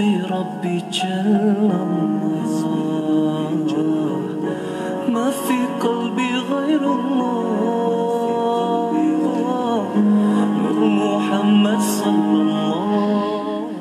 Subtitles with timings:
[0.00, 2.56] حسبي ربي جل الله
[5.12, 8.92] ما في قلبي غير الله
[10.64, 12.84] نور محمد صلى الله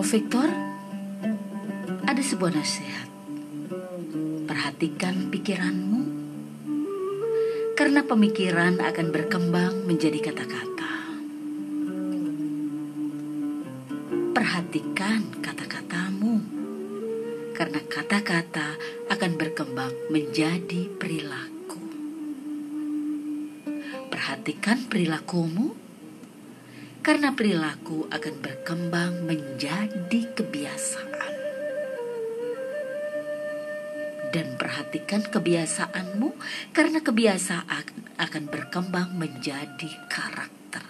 [0.00, 0.48] El Victor,
[2.08, 3.04] ada sebuah nasihat.
[4.48, 6.02] Perhatikan pikiranmu,
[7.76, 10.92] karena pemikiran akan berkembang menjadi kata-kata.
[14.32, 16.34] Perhatikan kata-katamu,
[17.52, 18.80] karena kata-kata
[19.12, 21.84] akan berkembang menjadi perilaku.
[24.08, 25.69] Perhatikan perilakumu,
[27.10, 31.34] karena perilaku akan berkembang menjadi kebiasaan.
[34.30, 36.30] Dan perhatikan kebiasaanmu,
[36.70, 40.86] karena kebiasaan akan berkembang menjadi karakter.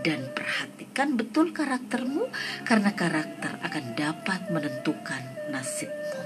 [0.00, 2.32] Dan perhatikan betul karaktermu,
[2.64, 6.24] karena karakter akan dapat menentukan nasibmu.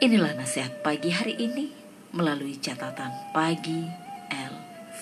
[0.00, 1.68] Inilah nasihat pagi hari ini
[2.16, 4.01] melalui catatan pagi.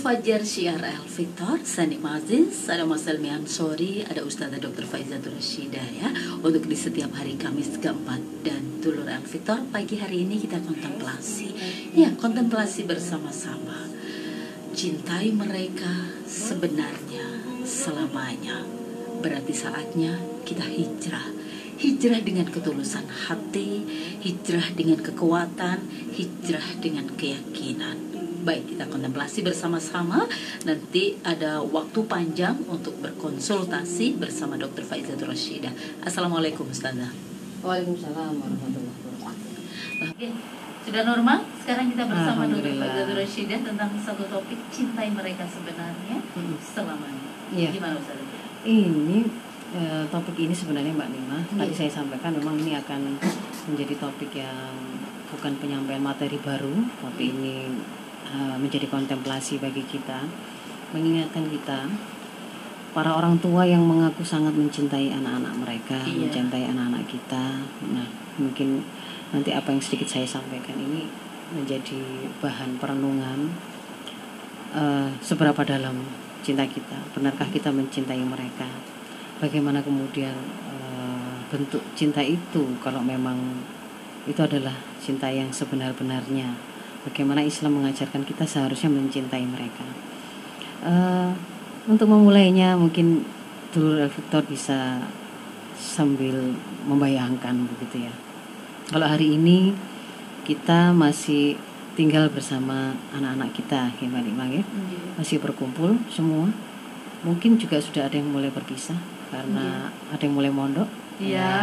[0.00, 4.88] Fajar Syiar El Victor, Sanik Maziz, ada Mas Elmi Ansori, ada Ustazah Dr.
[4.88, 6.08] Faizatul Rashidah ya.
[6.40, 11.52] Untuk di setiap hari Kamis keempat dan Dulur El Victor Pagi hari ini kita kontemplasi.
[11.92, 13.92] Ya, kontemplasi bersama-sama.
[14.72, 17.28] Cintai mereka sebenarnya
[17.68, 18.64] selamanya.
[19.20, 20.16] Berarti saatnya
[20.48, 21.28] kita hijrah.
[21.76, 23.84] Hijrah dengan ketulusan hati
[24.24, 25.84] Hijrah dengan kekuatan
[26.16, 28.09] Hijrah dengan keyakinan
[28.40, 30.24] Baik, kita kontemplasi bersama-sama.
[30.64, 34.80] Nanti ada waktu panjang untuk berkonsultasi bersama Dr.
[34.80, 35.68] Faizatul Rashidah.
[36.00, 37.12] Assalamualaikum Ustazah.
[37.60, 40.32] Waalaikumsalam warahmatullahi wabarakatuh.
[40.80, 41.44] Sudah normal?
[41.60, 42.72] Sekarang kita bersama Dr.
[42.72, 46.56] Faizatul Rashidah tentang satu topik cintai mereka sebenarnya Hmm.
[46.64, 47.28] selamanya.
[47.52, 47.76] Iya.
[47.76, 48.24] Gimana Ustazah?
[48.64, 49.18] Ini
[49.70, 51.78] eh, topik ini sebenarnya Mbak Nima tadi Iya.
[51.86, 53.20] saya sampaikan memang ini akan
[53.68, 54.74] menjadi topik yang
[55.30, 57.70] bukan penyampaian materi baru, tapi ini
[58.30, 60.24] eh, menjadi kontemplasi bagi kita,
[60.94, 61.86] mengingatkan kita
[62.90, 66.26] para orang tua yang mengaku sangat mencintai anak-anak mereka, Iya.
[66.26, 67.62] mencintai anak-anak kita.
[67.94, 68.08] Nah,
[68.38, 68.82] mungkin
[69.30, 71.06] nanti apa yang sedikit saya sampaikan ini
[71.54, 73.50] menjadi bahan perenungan
[74.74, 76.02] eh, seberapa dalam
[76.40, 78.66] cinta kita benarkah kita mencintai mereka
[79.42, 80.34] bagaimana kemudian
[80.70, 83.38] eh, bentuk cinta itu kalau memang
[84.26, 86.54] itu adalah cinta yang sebenar-benarnya
[87.06, 89.86] bagaimana Islam mengajarkan kita seharusnya mencintai mereka.
[90.84, 91.30] Eh,
[91.88, 93.24] untuk memulainya mungkin
[93.72, 95.00] dulu Victor bisa
[95.80, 98.14] sambil membayangkan begitu ya.
[98.90, 99.72] Kalau hari ini
[100.44, 101.56] kita masih
[101.94, 104.64] tinggal bersama anak-anak kita ya Mbak ya.
[105.16, 106.48] Masih berkumpul semua.
[107.20, 108.96] Mungkin juga sudah ada yang mulai berpisah
[109.28, 110.88] karena ada yang mulai mondok.
[111.20, 111.38] Iya.
[111.38, 111.54] Ya.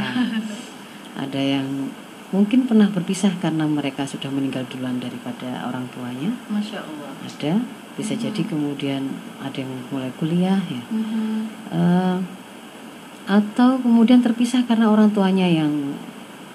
[1.24, 1.90] ada yang
[2.36, 6.32] mungkin pernah berpisah karena mereka sudah meninggal duluan daripada orang tuanya.
[6.52, 7.12] Masya Allah.
[7.24, 7.54] ada
[7.98, 9.10] bisa jadi kemudian
[9.40, 10.84] ada yang mulai kuliah ya.
[10.92, 11.36] Mhm.
[11.72, 12.18] Eh,
[13.28, 15.92] atau kemudian terpisah karena orang tuanya yang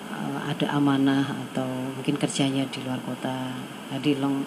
[0.08, 3.52] uh, ada amanah atau mungkin kerjanya di luar kota
[3.92, 4.40] jadi long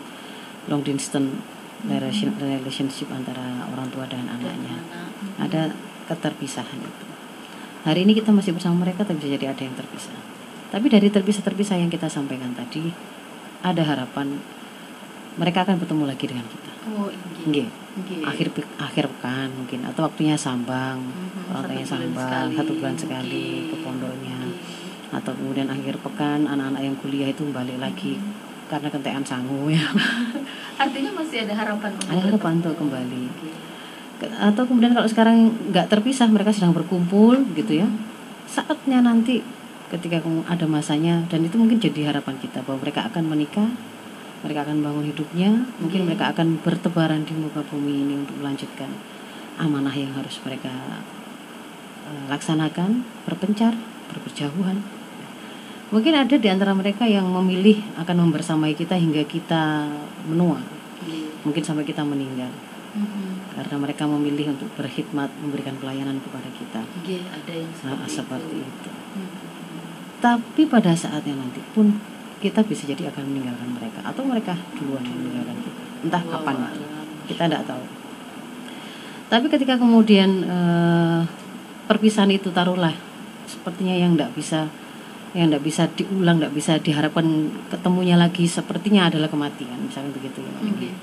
[0.65, 1.37] long distance
[1.85, 4.73] relation- relationship antara orang tua dan anaknya.
[5.37, 5.69] ada
[6.09, 7.05] keterpisahan itu.
[7.85, 10.34] Hari ini kita masih bersama mereka tapi bisa jadi ada yang terpisah
[10.75, 12.91] tapi dari terpisah-terpisah yang kita sampaikan tadi
[13.63, 14.35] ada harapan
[15.35, 17.65] mereka akan bertemu lagi dengan kita Oh, inggih.
[17.65, 17.67] Nggih.
[17.97, 18.21] Nggih.
[18.21, 22.53] akhir akhir pekan mungkin atau waktunya sambang Mhm, orang bulan sambang sekali.
[22.53, 24.39] satu bulan sekali ke pondoknya
[25.09, 28.67] atau kemudian akhir pekan anak-anak yang kuliah itu balik lagi Mhm.
[28.67, 29.81] karena kentean sangu ya
[30.83, 33.23] Artinya masih ada harapan untuk Ada harapan untuk kembali.
[34.37, 35.37] Atau kemudian kalau sekarang
[35.71, 37.87] nggak terpisah mereka sedang berkumpul gitu ya
[38.45, 39.39] saatnya nanti
[39.87, 43.69] ketika ada masanya dan itu mungkin jadi harapan kita bahwa mereka akan menikah
[44.41, 46.07] mereka akan bangun hidupnya mungkin Iya.
[46.09, 48.89] mereka akan bertebaran di muka bumi ini untuk melanjutkan
[49.57, 50.73] amanah yang harus mereka
[52.05, 53.73] eh, laksanakan berpencar
[54.15, 54.81] berjauhan
[55.89, 59.85] mungkin ada di antara mereka yang memilih akan membersamai kita hingga kita
[60.25, 60.57] menua
[61.05, 61.45] Nggih.
[61.45, 62.49] mungkin sampai kita meninggal
[62.95, 63.59] Mhm.
[63.59, 68.55] karena mereka memilih untuk berkhidmat memberikan pelayanan kepada kita Nggih, ada yang nah, seperti, seperti
[68.55, 68.89] itu.
[69.19, 69.44] itu.
[70.23, 71.95] Tapi pada saatnya nanti pun
[72.39, 73.99] kita bisa jadi akan meninggalkan mereka.
[74.05, 75.81] Atau mereka duluan yang meninggalkan kita.
[76.05, 76.55] Entah kapan.
[77.25, 77.83] kita tidak tahu.
[79.25, 81.21] Tapi ketika kemudian eh,
[81.89, 82.93] perpisahan itu taruhlah
[83.49, 84.69] sepertinya yang tidak bisa
[85.33, 89.89] yang tidak bisa diulang tidak bisa diharapkan ketemunya lagi sepertinya adalah kematian.
[89.89, 90.93] Misalnya begitu ya Nggih.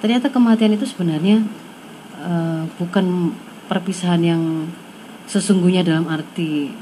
[0.00, 1.44] ternyata kematian itu sebenarnya
[2.24, 3.36] eh, bukan
[3.68, 4.42] perpisahan yang
[5.28, 6.72] sesungguhnya dalam arti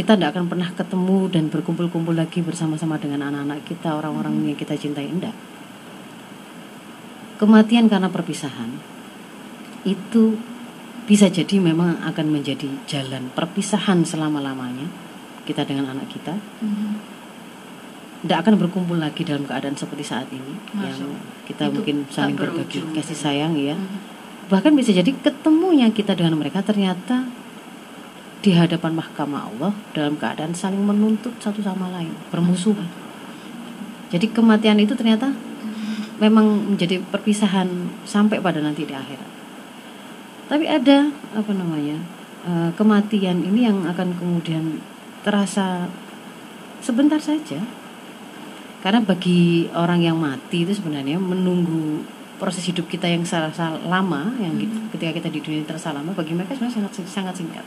[0.00, 4.72] kita tidak akan pernah ketemu dan berkumpul-kumpul lagi bersama-sama dengan anak-anak kita orang-orang yang kita
[4.72, 5.36] cintai enggak
[7.36, 8.80] kematian karena perpisahan
[9.84, 10.40] itu
[11.04, 14.88] bisa jadi memang akan menjadi jalan perpisahan selama-lamanya
[15.44, 16.90] kita dengan anak kita Mhm.
[18.22, 21.20] tidak akan berkumpul lagi dalam keadaan seperti saat ini yang Masuk.
[21.44, 22.96] kita Itu mungkin saling berbagi berujung.
[22.96, 24.48] kasih sayang ya Mhm.
[24.48, 27.24] bahkan bisa jadi ketemunya kita dengan mereka ternyata
[28.40, 32.88] di hadapan mahkamah Allah dalam keadaan saling menuntut satu sama lain bermusuhan
[34.10, 35.30] jadi kematian itu ternyata
[36.20, 39.28] memang menjadi perpisahan sampai pada nanti di akhirat.
[40.50, 41.96] Tapi ada apa namanya
[42.44, 44.82] eh, kematian ini yang akan kemudian
[45.22, 45.86] terasa
[46.82, 47.62] sebentar saja.
[48.80, 52.02] Karena bagi orang yang mati itu sebenarnya menunggu
[52.40, 54.88] proses hidup kita yang serasa lama yang Hmm.
[54.88, 57.66] ketika kita di dunia ini terasa lama bagi mereka sebenarnya sangat sangat singkat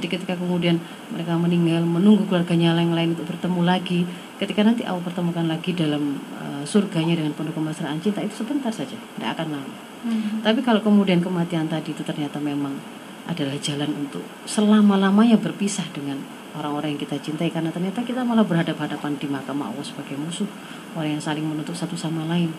[0.00, 0.80] jadi ketika kemudian
[1.12, 4.08] mereka meninggal menunggu keluarganya yang lain untuk bertemu lagi
[4.40, 8.96] ketika nanti Allah pertemukan lagi dalam eh, surganya dengan penuh kemesraan cinta itu sebentar saja
[8.96, 9.76] tidak akan lama.
[10.02, 10.42] Mhm.
[10.42, 12.74] tapi kalau kemudian kematian tadi itu ternyata memang
[13.22, 16.18] adalah jalan untuk selama-lamanya berpisah dengan
[16.58, 20.50] orang-orang yang kita cintai karena ternyata kita malah berhadapan-hadapan di mahkamah Allah sebagai musuh
[20.98, 22.50] orang yang saling menutup satu sama lain.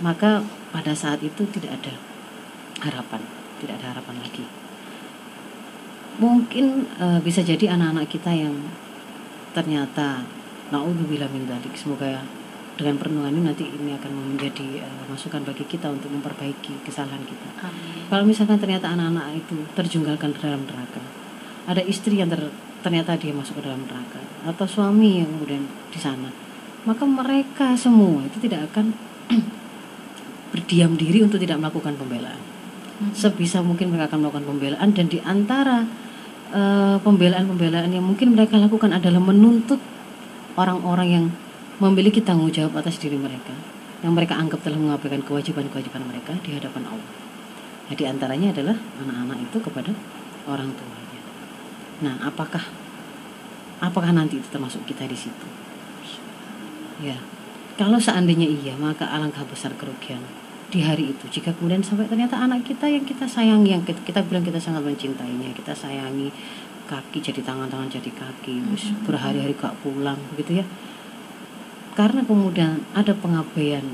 [0.00, 0.40] Maka
[0.72, 1.92] pada saat itu tidak ada
[2.80, 3.20] harapan
[3.62, 4.44] tidak ada harapan lagi
[6.16, 8.54] mungkin eh, bisa jadi anak-anak kita yang
[9.50, 10.22] ternyata
[10.70, 12.22] naudzubillah min dzalik semoga
[12.74, 17.50] dengan perenungan ini nanti ini akan menjadi eh, masukan bagi kita untuk memperbaiki kesalahan kita
[17.62, 18.06] Amin.
[18.10, 21.02] kalau misalkan ternyata anak-anak itu terjungkalkan ke dalam neraka
[21.64, 22.52] ada istri yang ter-
[22.84, 26.28] ternyata dia masuk ke dalam neraka atau suami yang kemudian di sana
[26.84, 28.92] maka mereka semua itu tidak akan
[30.52, 32.42] berdiam diri untuk tidak melakukan pembelaan
[32.94, 33.10] Mhm.
[33.10, 35.82] sebisa mungkin mereka akan melakukan pembelaan dan di antara
[36.54, 39.82] eh, pembelaan-pembelaan yang mungkin mereka lakukan adalah menuntut
[40.54, 41.24] orang-orang yang
[41.82, 43.50] memiliki tanggung jawab atas diri mereka
[44.06, 47.10] yang mereka anggap telah mengabaikan kewajiban-kewajiban mereka di hadapan Allah.
[47.88, 49.92] Nah, di antaranya adalah anak-anak itu kepada
[50.44, 51.20] orang tuanya.
[52.04, 52.60] Nah, apakah
[53.80, 55.48] apakah nanti itu termasuk kita di situ?
[57.00, 57.16] Ya.
[57.74, 60.22] Kalau seandainya iya, maka alangkah besar kerugian
[60.74, 61.24] di hari itu.
[61.30, 64.82] Jika kemudian sampai ternyata anak kita yang kita sayangi yang kita, kita bilang kita sangat
[64.82, 66.34] mencintainya kita sayangi
[66.90, 70.66] kaki jadi tangan tangan jadi kaki terus berhari-hari gak pulang begitu ya.
[71.94, 73.86] Karena kemudian ada pengabaian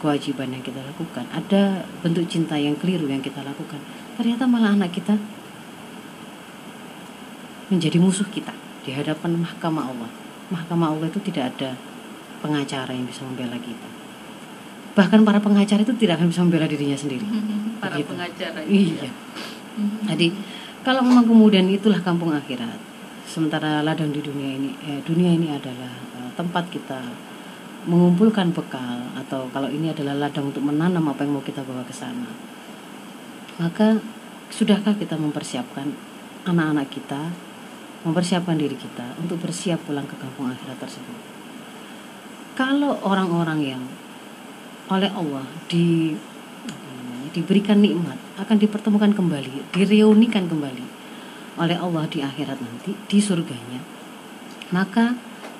[0.00, 3.80] kewajiban yang kita lakukan ada bentuk cinta yang keliru yang kita lakukan
[4.20, 5.16] ternyata malah anak kita
[7.72, 8.52] menjadi musuh kita
[8.84, 10.10] di hadapan mahkamah Allah.
[10.52, 11.76] Mahkamah Allah itu tidak ada
[12.44, 13.93] pengacara yang bisa membela kita
[14.94, 17.82] bahkan para pengacara itu tidak akan bisa membela dirinya sendiri Mhm.
[17.82, 18.10] Para Begitu.
[18.14, 18.60] pengacara.
[18.64, 19.10] iya
[19.74, 20.06] Mhm.
[20.08, 20.26] jadi
[20.86, 22.78] kalau memang kemudian itulah kampung akhirat
[23.26, 27.00] sementara ladang di dunia ini eh, dunia ini adalah eh, tempat kita
[27.84, 31.92] mengumpulkan bekal atau kalau ini adalah ladang untuk menanam apa yang mau kita bawa ke
[31.92, 32.30] sana
[33.58, 34.00] maka
[34.48, 35.90] sudahkah kita mempersiapkan
[36.46, 37.34] anak-anak kita
[38.04, 41.16] mempersiapkan diri kita untuk bersiap pulang ke kampung akhirat tersebut.
[42.52, 43.82] Kalau orang-orang yang
[44.92, 46.12] oleh Allah di
[46.68, 50.84] apa namanya, diberikan nikmat akan dipertemukan kembali, direunikan kembali
[51.56, 53.80] oleh Allah di akhirat nanti di surganya,
[54.74, 55.14] maka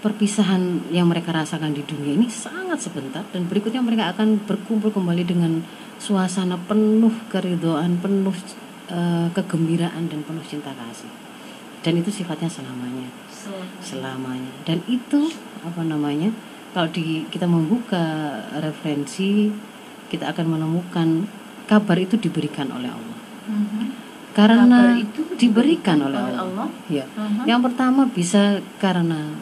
[0.04, 5.25] perpisahan yang mereka rasakan di dunia ini sangat sebentar dan berikutnya mereka akan berkumpul kembali
[5.25, 5.64] dengan
[5.97, 8.37] suasana penuh keridhaan, penuh
[8.93, 11.09] eh, kegembiraan dan penuh cinta kasih.
[11.81, 13.09] Dan itu sifatnya selamanya,
[13.81, 14.52] selamanya.
[14.64, 15.28] Dan itu
[15.61, 16.33] apa namanya?
[16.75, 18.02] Kalau di kita membuka
[18.59, 19.47] referensi,
[20.11, 21.09] kita akan menemukan
[21.64, 23.19] kabar itu diberikan oleh Allah.
[23.47, 23.83] Mhm.
[24.35, 26.66] Karena Kabar itu diberikan oleh oleh Allah.
[26.66, 26.69] Allah.
[26.90, 27.07] Ya.
[27.07, 27.47] Mhm.
[27.47, 28.43] Yang pertama bisa
[28.76, 29.38] karena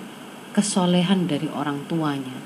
[0.53, 2.37] kesolehan dari orang tuanya.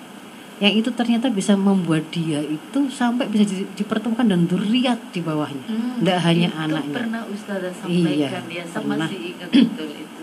[0.57, 5.67] Yang itu ternyata bisa membuat dia itu sampai bisa di- dipertemukan dan duriat di bawahnya.
[5.67, 6.97] Hmm, Tidak hanya itu anaknya.
[6.97, 9.05] pernah Ustazah Iya, sampaikan ya, saya pernah.
[9.05, 10.23] masih ingat betul itu.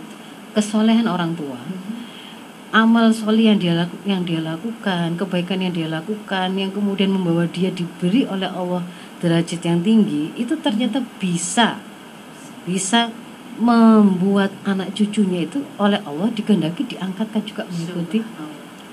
[0.53, 1.60] Kesolehan orang tua.
[2.73, 7.45] Amal soleh yang dia laku- yang dia lakukan, kebaikan yang dia lakukan, yang kemudian membawa
[7.45, 8.81] dia diberi oleh Allah
[9.21, 11.77] derajat yang tinggi, itu ternyata bisa
[12.65, 13.13] bisa
[13.61, 18.25] membuat anak cucunya itu oleh Allah dikehendaki diangkatkan juga mengikuti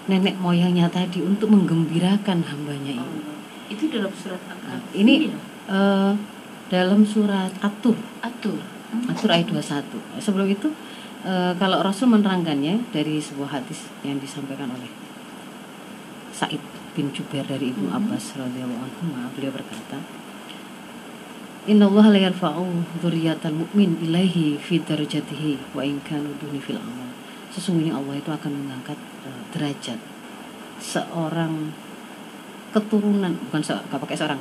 [0.05, 3.01] nenek moyangnya tadi untuk menggembirakan hambanya ini.
[3.01, 3.37] Allah.
[3.73, 5.01] Itu dalam surat Nah, Al-Kahfi.
[5.01, 5.15] ini
[5.71, 6.13] eh,
[6.69, 8.61] dalam surat Atur, atur.
[9.09, 10.03] Atur ayat 21.
[10.21, 10.69] Sebelum itu
[11.25, 14.89] eh, kalau Rasul menerangkannya dari sebuah hadis yang disampaikan oleh
[16.31, 16.61] Said
[16.97, 17.97] bin Jubair dari Ibnu Mhm.
[17.97, 20.01] Abbas radhiyallahu anhu, beliau berkata,
[21.69, 22.65] Inna Allah la yarfa'u
[23.05, 27.13] dzurriyyatal mu'min ilaihi fi darajatihi wa in kanu duni fil amal.
[27.53, 28.97] Sesungguhnya Allah itu akan mengangkat
[29.29, 30.01] eh, derajat
[30.81, 31.71] seorang
[32.73, 34.41] keturunan bukan se, nggak pakai seorang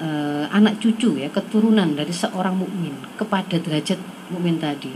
[0.00, 4.00] eh, anak cucu ya keturunan dari seorang mukmin kepada derajat
[4.32, 4.90] mukmin tadi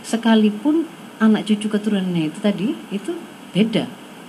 [0.00, 0.86] sekalipun
[1.18, 3.12] anak cucu keturunannya itu tadi itu
[3.50, 3.84] beda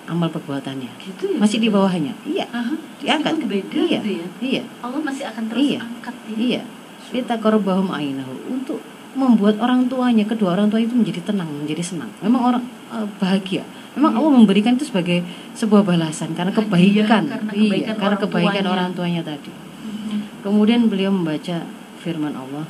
[0.06, 1.38] amal perbuatannya Gitu ya.
[1.38, 2.74] masih di bawahnya iya Aha.
[2.98, 4.28] diangkat Itu beda iya gitu ya.
[4.40, 5.80] iya Allah masih akan terus Iya.
[5.80, 6.36] angkat ya.
[6.36, 6.62] iya
[7.10, 12.10] kita korbahum ainahu untuk membuat orang tuanya kedua orang tua itu menjadi tenang menjadi senang
[12.20, 13.62] memang orang eh, bahagia
[13.94, 14.20] memang Iya.
[14.20, 15.22] Allah memberikan itu sebagai
[15.54, 18.70] sebuah balasan karena kebaikan karena iya kebaikan karena orang kebaikan tuanya.
[18.72, 20.20] orang tuanya tadi Mhm.
[20.42, 21.62] kemudian beliau membaca
[22.00, 22.66] firman Allah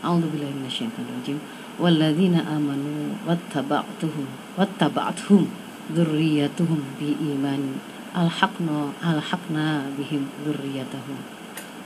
[0.00, 1.38] A'udzubillahi minasyaitonirrajim
[1.80, 5.48] walladzina amanu wattaba'tuhum wattaba'thum
[5.92, 7.80] dzurriyyatuhum biiman
[8.12, 11.16] alhaqna alhaqna bihim dzurriyyatahum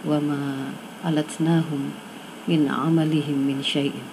[0.07, 0.71] wama
[1.07, 1.95] alatnahum
[2.51, 4.07] min amalihim min syai'in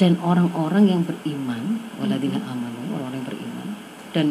[0.00, 3.68] dan orang-orang yang beriman walladzina amanu orang-orang yang beriman.
[4.12, 4.26] Dan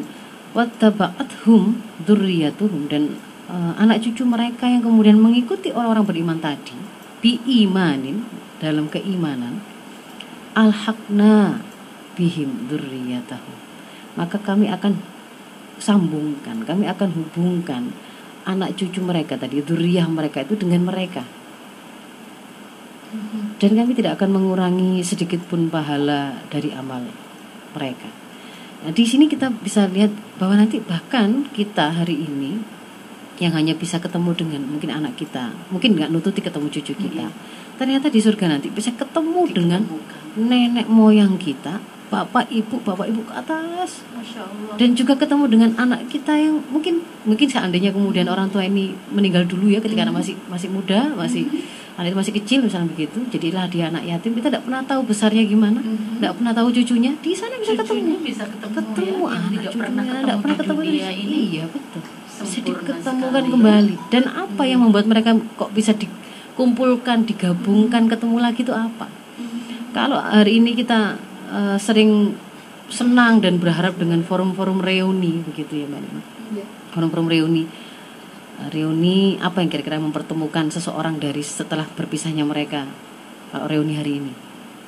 [0.51, 3.15] wattaba'athum dzurriyyatuhum dan
[3.47, 6.75] eh, anak cucu mereka yang kemudian mengikuti orang-orang beriman tadi
[7.21, 8.25] biimanin
[8.59, 9.61] dalam keimanan
[10.57, 11.61] alhaqna
[12.15, 13.57] bihim dzurriyyatahum
[14.19, 14.99] maka kami akan
[15.81, 17.95] sambungkan kami akan hubungkan
[18.45, 21.23] anak cucu mereka tadi dzurriyyah mereka itu dengan mereka
[23.11, 23.59] Mhm.
[23.59, 27.03] dan kami tidak akan mengurangi sedikit pun pahala dari amal
[27.75, 28.07] mereka.
[28.81, 32.57] Nah, di sini kita bisa lihat bahwa nanti bahkan kita hari ini
[33.37, 37.27] yang hanya bisa ketemu dengan mungkin anak kita, mungkin nggak nututi ketemu cucu kita.
[37.75, 39.81] Ternyata di surga nanti bisa ketemu dengan.
[40.33, 44.03] Nenek moyang kita, bapak ibu, bapak ibu ke atas.
[44.11, 44.75] Masya Allah.
[44.75, 49.43] dan juga ketemu dengan anak kita yang mungkin mungkin seandainya kemudian orang tua ini meninggal
[49.43, 51.49] dulu ya ketika anak masih masih muda masih
[51.93, 54.31] anak itu masih kecil misalnya begitu jadilah dia anak yatim.
[54.31, 56.17] Kita tidak pernah tahu besarnya gimana Mhm.
[56.17, 57.11] tidak pernah tahu cucunya.
[57.17, 58.13] Di sana bisa Cucunya ketemu.
[58.21, 61.19] bisa ketemu, ketemu ya, yang anak tidak pernah ketemu tidak pernah di ketemu dunia di-
[61.19, 61.37] ini.
[61.49, 62.01] iya betul.
[62.41, 63.03] Bisa diketemukan
[63.37, 63.49] sekali.
[63.51, 63.95] kembali.
[64.09, 69.05] Dan apa yang membuat mereka kok bisa dikumpulkan digabungkan ketemu lagi itu apa
[69.91, 71.15] kalau hari ini kita
[71.51, 72.35] eh, sering
[72.91, 76.21] senang dan berharap dengan forum-forum reuni begitu ya mbak Nima
[76.51, 76.65] Iya.
[76.91, 77.63] forum-forum reuni.
[78.59, 82.83] Eh, reuni apa yang kira-kira mempertemukan seseorang dari setelah berpisahnya mereka
[83.55, 84.33] kalau reuni hari ini?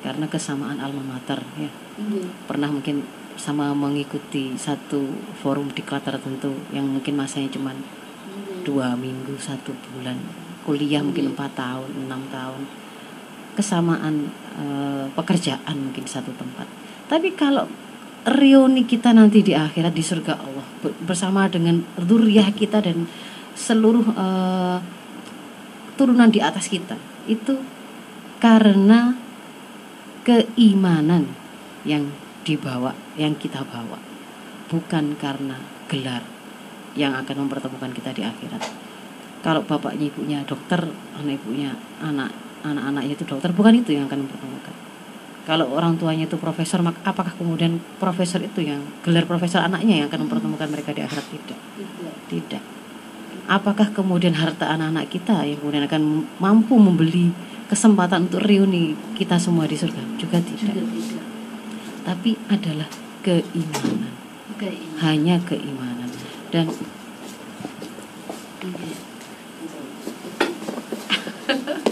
[0.04, 1.72] Karena kesamaan alma mater ya.
[1.94, 2.26] Iya.
[2.44, 3.06] pernah mungkin
[3.38, 5.06] sama mengikuti satu
[5.42, 7.70] forum diklat tertentu yang mungkin masanya cuma
[8.66, 10.18] dua minggu satu bulan.
[10.68, 11.32] Kuliah mungkin Iya.
[11.32, 12.62] empat tahun enam tahun
[13.54, 16.66] kesamaan eh, pekerjaan mungkin satu tempat.
[17.08, 17.64] Tapi kalau
[18.24, 23.06] reuni kita nanti di akhirat di surga Allah ber- bersama dengan zuriyah kita dan
[23.54, 24.78] seluruh eh,
[25.94, 26.98] turunan di atas kita
[27.30, 27.56] itu
[28.42, 29.16] karena
[30.26, 31.30] keimanan
[31.86, 32.10] yang
[32.44, 33.96] dibawa yang kita bawa.
[34.68, 36.24] Bukan karena gelar
[36.98, 38.62] yang akan mempertemukan kita di akhirat.
[39.44, 40.88] Kalau bapaknya ibunya dokter
[41.20, 42.32] anak ibunya anak
[42.64, 44.74] anak-anaknya itu dokter bukan itu yang akan mempertemukan
[45.44, 50.08] kalau orang tuanya itu profesor maka apakah kemudian profesor itu yang gelar profesor anaknya yang
[50.08, 51.60] akan mempertemukan mereka di akhirat tidak
[52.32, 52.62] Tidak.
[53.44, 57.28] apakah kemudian harta anak-anak kita yang kemudian akan mampu membeli
[57.68, 61.24] kesempatan untuk reuni kita semua di surga juga tidak Juga tidak.
[62.08, 62.88] tapi adalah
[63.20, 64.12] keimanan
[64.56, 64.96] Keinginan.
[65.04, 66.08] hanya keimanan
[66.48, 66.72] dan
[68.64, 68.88] Oke.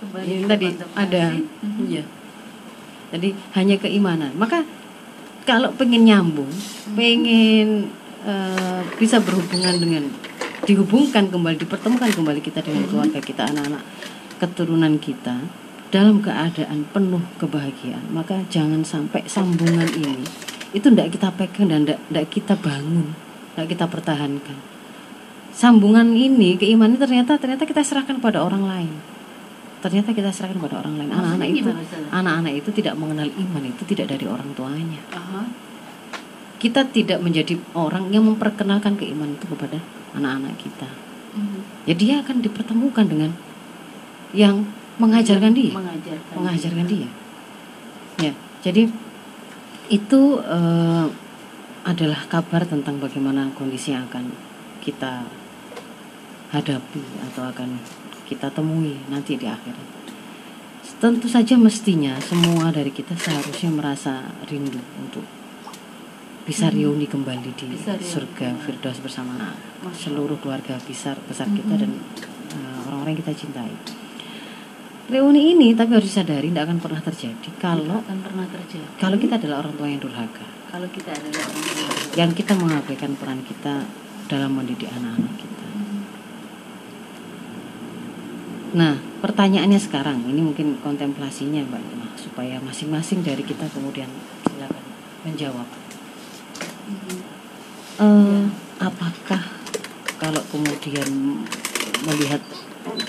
[0.00, 0.66] Kembali ini tadi
[0.96, 1.24] ada.
[1.36, 1.82] Mhm.
[1.88, 2.04] iya.
[3.08, 4.32] Jadi hanya keimanan.
[4.36, 4.64] Maka
[5.48, 6.52] kalau pengen nyambung
[6.92, 7.88] pengen
[8.28, 10.04] eh, bisa berhubungan dengan
[10.68, 13.80] dihubungkan kembali dipertemukan kembali kita dengan keluarga kita anak-anak
[14.36, 15.40] keturunan kita
[15.88, 20.28] dalam keadaan penuh kebahagiaan maka jangan sampai sambungan ini
[20.76, 23.16] itu tidak kita pegang dan tidak kita bangun
[23.56, 24.58] tidak kita pertahankan
[25.58, 28.94] sambungan ini keimanan ternyata ternyata kita serahkan pada orang lain.
[29.82, 31.10] Ternyata kita serahkan pada orang lain.
[31.10, 31.70] Anak-anak itu
[32.14, 35.02] anak-anak itu tidak mengenal iman itu tidak dari orang tuanya.
[35.18, 35.42] Aha.
[36.58, 39.78] kita tidak menjadi orang yang memperkenalkan keimanan itu kepada
[40.14, 40.90] anak-anak kita.
[41.38, 41.60] Mhm.
[41.86, 43.30] ya dia akan dipertemukan dengan
[44.34, 44.66] yang
[44.98, 45.70] mengajarkan dia.
[45.70, 46.34] Mengajarkan.
[46.34, 47.08] mengajarkan dia.
[48.18, 48.90] Ya jadi
[49.86, 51.06] itu eh,
[51.86, 54.34] adalah kabar tentang bagaimana kondisi yang akan
[54.82, 55.24] kita
[56.52, 57.02] hadapi
[57.32, 57.80] atau akan
[58.24, 59.98] kita temui nanti di akhirat
[60.98, 65.22] tentu saja mestinya semua dari kita seharusnya merasa rindu untuk
[66.48, 68.56] bisa reuni kembali di surga.
[68.64, 69.52] Firdaus bersama
[69.92, 71.80] seluruh keluarga besar besar kita Mhm.
[71.84, 71.92] dan
[72.56, 73.72] uh, orang-orang yang kita cintai.
[75.12, 78.88] Reuni ini tapi harus disadari tidak akan pernah terjadi kalau akan pernah terjadi.
[78.96, 81.92] kalau kita adalah orang tua yang durhaka, kalau kita adalah orang tua.
[82.16, 83.74] yang kita mengabaikan peran kita
[84.28, 85.57] dalam mendidik anak-anak kita.
[88.68, 94.08] Nah, pertanyaannya sekarang ini mungkin kontemplasinya Mbak Lina, supaya masing-masing dari kita kemudian
[94.44, 94.84] silakan
[95.24, 95.68] menjawab.
[96.88, 97.16] Mhm.
[97.98, 98.44] Eh,
[98.76, 99.42] apakah
[100.20, 101.08] kalau kemudian
[102.04, 102.44] melihat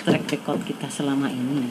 [0.08, 1.68] track record kita selama ini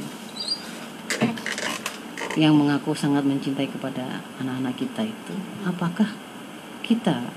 [2.38, 5.34] yang mengaku sangat mencintai kepada anak-anak kita itu,
[5.66, 6.06] apakah
[6.84, 7.34] kita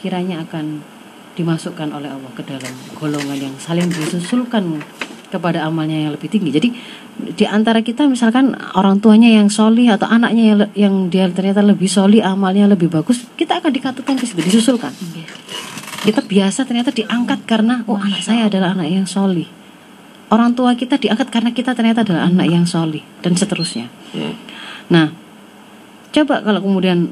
[0.00, 0.82] kiranya akan
[1.38, 4.82] dimasukkan oleh Allah ke dalam golongan yang saling disusulkan
[5.30, 6.50] kepada amalnya yang lebih tinggi.
[6.50, 6.68] Jadi
[7.32, 11.86] di antara kita misalkan orang tuanya yang soli atau anaknya yang, yang dia ternyata lebih
[11.86, 14.90] soli amalnya lebih bagus, kita akan dikatakan ke situ, disusulkan.
[16.00, 19.46] Kita biasa ternyata diangkat karena oh anak saya adalah anak yang soli.
[20.30, 23.90] Orang tua kita diangkat karena kita ternyata adalah anak yang soli dan seterusnya.
[24.90, 25.10] Nah,
[26.10, 27.10] coba kalau kemudian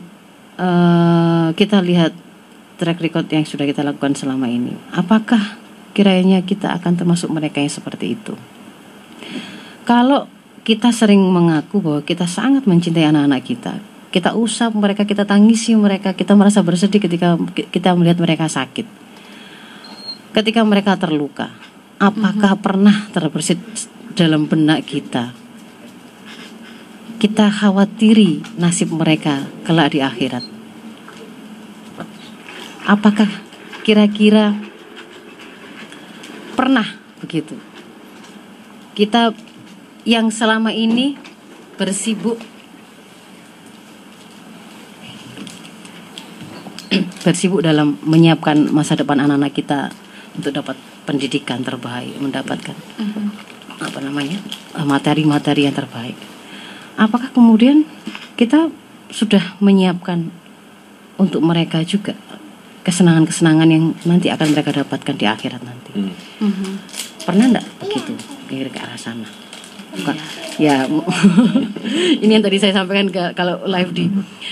[0.58, 2.14] eh, kita lihat
[2.78, 5.58] track record yang sudah kita lakukan selama ini, apakah
[5.98, 8.38] kiranya kita akan termasuk mereka yang seperti itu?
[9.82, 10.30] Kalau
[10.62, 13.72] kita sering mengaku bahwa kita sangat mencintai anak-anak kita,
[14.14, 18.86] kita usap mereka, kita tangisi mereka, kita merasa bersedih ketika kita melihat mereka sakit,
[20.38, 21.50] ketika mereka terluka,
[21.98, 23.58] apakah pernah terbersit
[24.14, 25.34] dalam benak kita
[27.18, 30.46] kita khawatiri nasib mereka kelak di akhirat.
[32.86, 33.26] Apakah
[33.82, 34.54] kira-kira
[36.58, 37.54] pernah begitu?
[38.98, 39.30] Kita
[40.02, 41.14] yang selama ini
[41.78, 42.42] bersibuk
[47.26, 49.94] bersibuk dalam menyiapkan masa depan anak-anak kita
[50.34, 50.74] untuk dapat
[51.06, 52.74] pendidikan terbaik, mendapatkan
[53.78, 54.42] apa namanya
[54.74, 56.18] eh, materi-materi yang terbaik.
[56.98, 57.86] Apakah kemudian
[58.34, 58.74] kita
[59.14, 60.34] sudah menyiapkan
[61.14, 62.18] untuk mereka juga
[62.82, 65.77] kesenangan-kesenangan yang nanti akan mereka dapatkan di akhirat nanti?
[65.90, 66.12] Hmm.
[66.40, 66.72] Mhm.
[67.22, 68.12] Pernah enggak begitu
[68.46, 69.28] kira ke arah sana?
[69.88, 70.16] Bukan.
[70.58, 70.84] Ya,
[72.22, 74.04] ini yang tadi saya sampaikan ke, kalau live di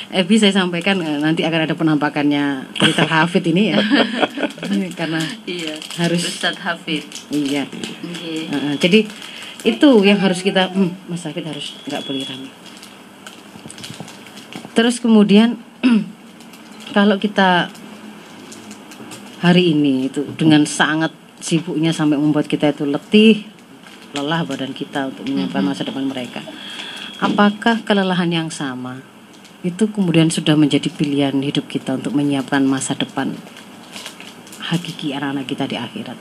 [0.08, 3.78] FB saya sampaikan eh, nanti akan ada penampakannya cerita Hafid ini ya,
[5.00, 5.74] karena Iya.
[5.98, 7.04] Harus- Ustadz Hafid.
[7.28, 7.66] iya.
[7.66, 8.48] Oke.
[8.48, 9.00] Heeh, jadi
[9.66, 12.48] itu yang harus kita, hmm, Mas Hafid harus nggak boleh rame.
[14.72, 15.56] Terus kemudian
[16.96, 17.68] kalau kita
[19.40, 21.12] hari ini itu dengan sangat
[21.46, 23.46] sibuknya sampai membuat kita itu letih,
[24.18, 26.42] lelah badan kita untuk menyiapkan masa depan mereka.
[27.22, 28.98] Apakah kelelahan yang sama
[29.62, 33.38] itu kemudian sudah menjadi pilihan hidup kita untuk menyiapkan masa depan
[34.58, 36.18] hakiki anak-anak kita di akhirat?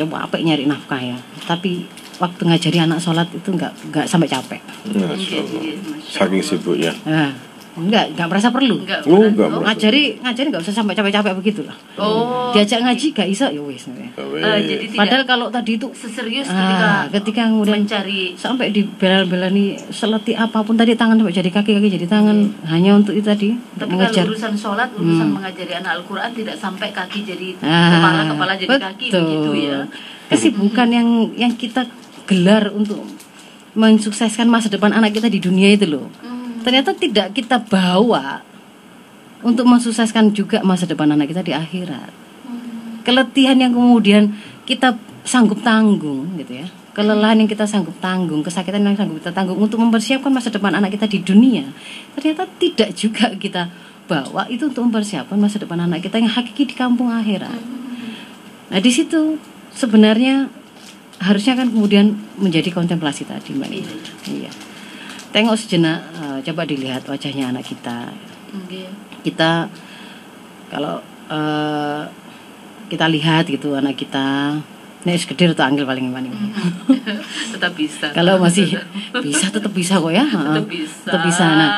[0.00, 1.84] Coba apa nyari nafkah ya, tapi
[2.16, 4.62] waktu ngajari anak sholat itu nggak nggak sampai capek.
[6.08, 6.48] Saking Allah.
[6.48, 6.92] sibuknya.
[7.04, 7.30] Nah,
[7.78, 8.76] enggak enggak merasa perlu.
[8.78, 9.00] Enggak.
[9.04, 11.76] Oh, enggak Oh, ngajari ngajari nggak usah sampai capek-capek begitu lah.
[11.96, 12.50] Oh.
[12.50, 16.86] diajak ngaji gak bisa ya wis Eh, jadi tidak padahal kalau tadi itu seserius ketika
[16.88, 18.32] ah, ketika kemudian mencari.
[18.34, 18.82] sampai di
[19.48, 22.36] nih seleti apa pun tadi tangan sampai jadi kaki kaki jadi tangan
[22.66, 24.22] hanya untuk itu tadi untuk Tapi mengejar.
[24.22, 28.76] kalau urusan sholat, urusan mengajari anak Al-Quran tidak sampai kaki jadi Ah, kepala kepala jadi
[28.80, 29.78] kaki begitu ya.
[30.28, 31.84] kesibukan yang yang kita
[32.24, 33.04] gelar untuk
[33.74, 36.08] mensukseskan masa depan anak kita di dunia itu loh.
[36.18, 36.27] Hmm.
[36.68, 38.44] Ternyata tidak kita bawa
[39.40, 42.12] untuk mensukseskan juga masa depan anak kita di akhirat.
[43.08, 44.36] Keletihan yang kemudian
[44.68, 46.68] kita sanggup tanggung gitu ya.
[46.92, 50.92] Kelelahan yang kita sanggup tanggung kesakitan yang sanggup kita tanggung untuk mempersiapkan masa depan anak
[50.92, 51.72] kita di dunia
[52.12, 53.72] ternyata tidak juga kita
[54.04, 57.64] bawa itu untuk mempersiapkan masa depan anak kita yang hakiki di kampung akhirat.
[58.68, 59.40] Nah di situ
[59.72, 60.52] sebenarnya
[61.24, 63.94] harusnya kan kemudian menjadi kontemplasi tadi mbak Nina.
[64.28, 64.67] iya
[65.30, 68.12] tengok sejenak eh, coba dilihat wajahnya anak kita
[68.54, 68.88] Oke.
[69.22, 69.68] kita
[70.68, 72.02] kalau eh,
[72.88, 74.56] kita lihat gitu anak kita
[75.06, 76.28] ini gede atau anggil paling gimana
[77.54, 78.10] Tetap bisa.
[78.12, 78.76] kalau masih
[79.24, 81.04] bisa tetap bisa kok ya Tetap bisa.
[81.06, 81.70] tetap bisa nah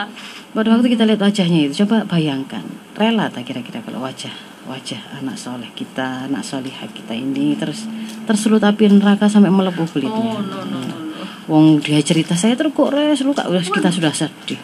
[0.51, 2.67] pada waktu kita lihat wajahnya itu coba bayangkan
[2.99, 4.35] rela tak kira-kira kalau wajah
[4.67, 7.87] wajah anak soleh kita anak solihah kita ini terus
[8.27, 11.10] tersulut api neraka sampai melepuh kulitnya Oh no no no no.
[11.51, 14.61] Wong dia cerita saya terus kok res lu kak udah kita sudah sedih.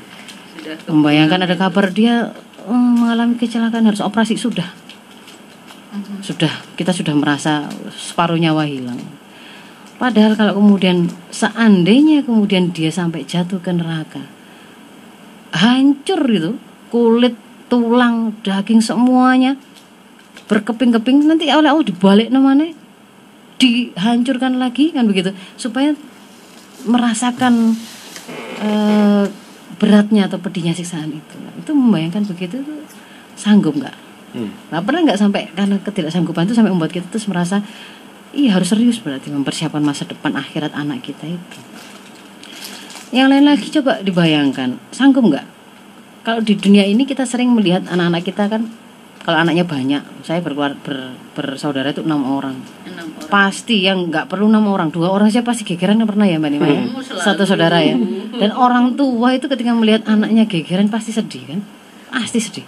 [0.86, 2.30] Membayangkan ada kabar dia
[2.62, 4.70] eh, mengalami kecelakaan harus operasi sudah.
[6.22, 9.02] Sudah kita sudah merasa separuh nyawa hilang.
[9.98, 14.36] Padahal kalau kemudian seandainya kemudian dia sampai jatuh ke neraka
[15.56, 16.52] hancur itu
[16.92, 17.34] kulit
[17.66, 19.56] tulang daging semuanya
[20.46, 22.70] berkeping-keping nanti oleh Allah dibalik namanya
[23.56, 25.32] dihancurkan lagi kan begitu.
[25.56, 25.96] Supaya
[26.86, 27.74] merasakan
[28.62, 29.24] eh,
[29.76, 32.74] beratnya atau pedihnya siksaan itu itu membayangkan begitu itu
[33.36, 34.52] sanggup nggak Hmm.
[34.68, 37.64] Nah, pernah nggak sampai karena ketidaksanggupan itu sampai membuat kita terus merasa
[38.36, 41.58] iya harus serius berarti mempersiapkan masa depan akhirat anak kita itu.
[43.16, 45.46] Yang lain lagi coba dibayangkan, sanggup nggak?
[46.26, 48.68] Kalau di dunia ini kita sering melihat anak-anak kita kan
[49.26, 52.54] kalau anaknya banyak, saya berkeluar ber, bersaudara itu enam orang.
[52.86, 53.26] Enam orang.
[53.26, 56.54] Pasti yang nggak perlu enam orang, dua orang saja pasti gegeran yang pernah ya mbak
[56.54, 56.86] Nima ya?
[56.86, 57.02] Hmm.
[57.02, 57.98] Satu saudara ya.
[58.38, 61.58] Dan orang tua itu ketika melihat anaknya gegeran pasti sedih kan?
[62.14, 62.62] Pasti sedih.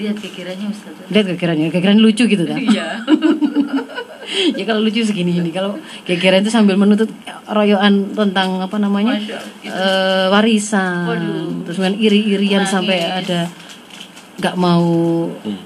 [0.00, 0.96] Lihat kekirannya Ustaz.
[1.12, 2.56] Lihat gegerannya, gegeran lucu gitu kan?
[2.56, 3.04] Iya.
[4.58, 5.76] ya kalau lucu segini ini kalau
[6.08, 7.08] gegeran itu sambil menuntut
[7.48, 9.72] royoan tentang apa namanya Masya gitu.
[9.72, 11.48] eh, warisan Waduh.
[11.64, 13.48] terus iri-irian sampai ada
[14.38, 14.86] nggak mau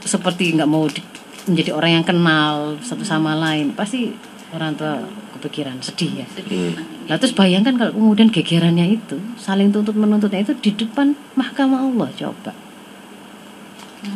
[0.00, 1.04] seperti nggak mau di-
[1.44, 4.14] menjadi orang yang kenal satu sama lain pasti
[4.52, 5.02] orang tua
[5.38, 6.76] kepikiran sedih ya Sedih.
[7.08, 12.08] Nah terus bayangkan kalau kemudian gegerannya itu saling tuntut menuntutnya itu di depan mahkamah Allah
[12.14, 12.52] coba.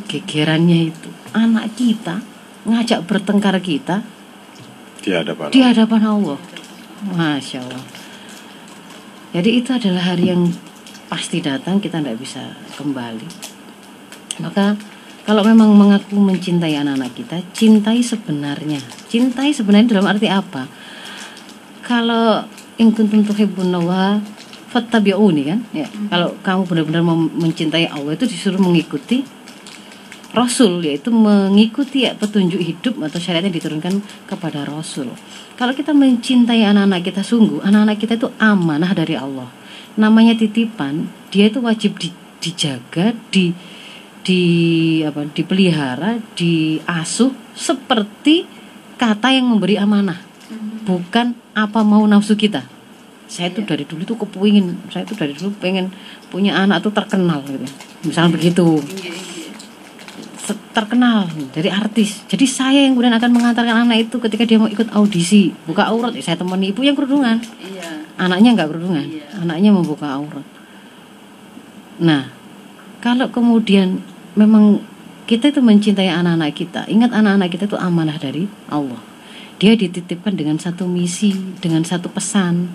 [0.06, 2.22] Gegerannya itu anak kita
[2.66, 4.02] ngajak bertengkar kita
[5.02, 6.38] di hadapan di hadapan Allah.
[7.06, 7.84] Masya Allah.
[9.34, 10.48] Jadi itu adalah hari yang
[11.06, 13.55] pasti datang kita tidak bisa kembali.
[14.40, 14.76] Maka
[15.26, 18.78] kalau memang mengaku mencintai anak-anak kita, cintai sebenarnya.
[19.10, 20.70] Cintai sebenarnya dalam arti apa?
[21.82, 22.46] Kalau
[22.78, 24.22] in kuntum tuhibbuna wa
[24.70, 25.60] fattabi'uni kan?
[25.74, 25.90] Ya.
[25.90, 29.26] Kalau kamu benar-benar mencintai Allah itu disuruh mengikuti
[30.36, 35.08] Rasul yaitu mengikuti ya, petunjuk hidup atau syariat yang diturunkan kepada Rasul.
[35.56, 39.48] Kalau kita mencintai anak-anak kita sungguh, anak-anak kita itu amanah dari Allah.
[39.96, 42.12] Namanya titipan, dia itu wajib di-
[42.44, 43.56] dijaga, di
[44.26, 44.42] di
[45.06, 48.42] apa dipelihara, diasuh seperti
[48.98, 50.18] kata yang memberi amanah.
[50.82, 52.66] Bukan apa mau nafsu kita.
[53.30, 55.94] Saya tuh dari dulu tuh kepingin, saya tuh dari dulu pengen
[56.26, 57.66] punya anak tuh terkenal gitu.
[58.06, 59.50] Misalnya begitu Iya, iya.
[60.38, 62.22] se- terkenal dari artis.
[62.30, 66.14] Jadi saya yang kemudian akan mengantarkan anak itu ketika dia mau ikut audisi, buka aurat,
[66.14, 67.42] ya saya temani ibu yang kerudungan.
[67.62, 68.06] Iya.
[68.14, 69.26] Anaknya nggak kerudungan, Iya.
[69.42, 70.46] anaknya membuka aurat.
[71.98, 72.30] Nah,
[73.02, 74.78] kalau kemudian memang
[75.26, 79.02] kita itu mencintai anak-anak kita, ingat anak-anak kita itu amanah dari Allah.
[79.58, 82.70] Dia dititipkan dengan satu misi, dengan satu pesan,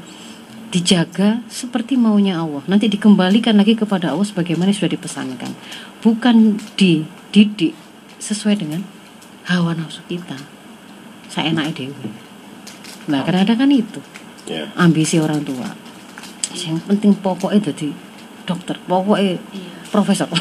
[0.74, 2.66] dijaga seperti maunya Allah.
[2.66, 5.52] Nanti dikembalikan lagi kepada Allah sebagaimana sudah dipesankan.
[6.02, 7.78] Bukan dididik
[8.18, 8.82] sesuai dengan
[9.48, 10.36] hawa nafsu kita.
[11.32, 12.10] Saya enak dewi.
[13.08, 14.00] Nah, kadang-kadang kan itu
[14.50, 15.72] ya ambisi orang tua.
[16.52, 17.96] Yang penting pokoknya jadi
[18.44, 19.72] dokter, pokoknya Iya.
[19.92, 20.28] profesor.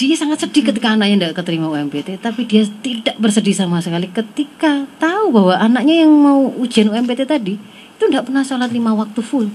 [0.00, 4.88] dia sangat sedih ketika anaknya tidak keterima UMPT, tapi dia tidak bersedih sama sekali ketika
[4.96, 9.52] tahu bahwa anaknya yang mau ujian UMPT tadi itu tidak pernah sholat lima waktu full,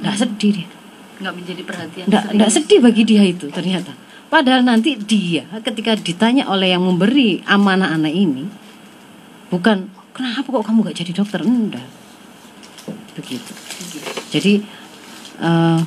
[0.00, 0.68] tidak sedih dia.
[1.14, 3.92] nggak menjadi perhatian Nggak, nggak sedih bagi dia itu ternyata.
[4.32, 8.48] Padahal nanti dia ketika ditanya oleh yang memberi amanah anak ini,
[9.52, 11.44] bukan kenapa kok kamu gak jadi dokter?
[11.44, 11.86] Enggak.
[13.14, 13.52] Begitu.
[14.32, 14.58] Jadi
[15.38, 15.80] eh,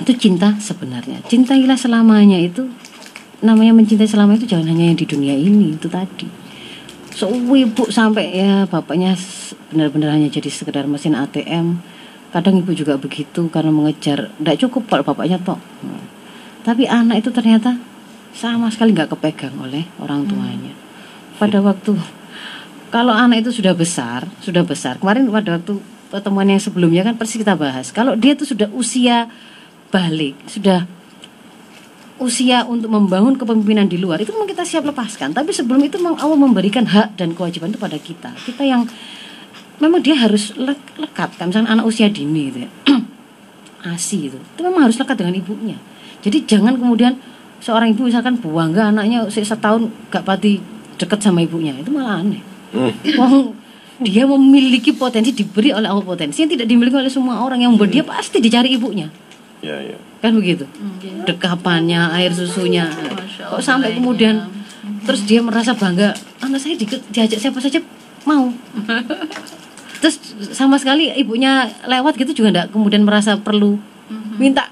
[0.00, 1.20] itu cinta sebenarnya.
[1.28, 2.64] Cintailah selamanya itu
[3.44, 6.28] namanya mencintai selama itu jangan hanya yang di dunia ini itu tadi.
[7.16, 9.16] So ibu sampai ya bapaknya
[9.72, 11.80] benar-benar hanya jadi sekedar mesin ATM.
[12.32, 14.28] Kadang ibu juga begitu karena mengejar.
[14.36, 15.56] Tidak cukup kalau bapaknya tok.
[15.84, 16.04] Nah,
[16.66, 17.80] Tapi anak itu ternyata
[18.36, 20.76] sama sekali nggak kepegang oleh orang tuanya.
[21.40, 21.96] Pada waktu
[22.92, 25.00] kalau anak itu sudah besar, sudah besar.
[25.00, 25.80] Kemarin pada waktu
[26.12, 27.90] pertemuan yang sebelumnya kan persis kita bahas.
[27.92, 29.28] Kalau dia itu sudah usia
[29.88, 30.84] balik, sudah
[32.16, 35.36] usia untuk membangun kepemimpinan di luar itu memang kita siap lepaskan.
[35.36, 38.32] Tapi sebelum itu memang Allah memberikan hak dan kewajiban itu pada kita.
[38.32, 38.88] Kita yang
[39.80, 41.36] memang dia harus le- lekat.
[41.36, 42.70] Kan misalnya anak usia dini gitu ya.
[43.92, 45.76] ASI itu, itu memang harus lekat dengan ibunya.
[46.24, 47.20] Jadi jangan kemudian
[47.60, 50.58] seorang ibu misalkan bangga anaknya usia setahun gak pati
[50.96, 52.40] deket sama ibunya itu malah aneh.
[53.20, 53.52] Wong
[53.96, 57.92] dia memiliki potensi diberi oleh Allah potensi yang tidak dimiliki oleh semua orang yang membuat
[57.92, 59.08] dia pasti dicari ibunya
[59.64, 59.96] Ya, ya.
[60.20, 60.68] kan begitu?
[61.24, 62.92] Dekapannya air susunya.
[63.40, 63.98] Kok sampai baiknya.
[63.98, 64.36] kemudian
[65.06, 67.80] terus dia merasa bangga anak saya di, diajak siapa saja
[68.26, 68.52] mau.
[69.96, 70.20] Terus
[70.52, 73.80] sama sekali ibunya lewat gitu juga enggak kemudian merasa perlu
[74.36, 74.68] minta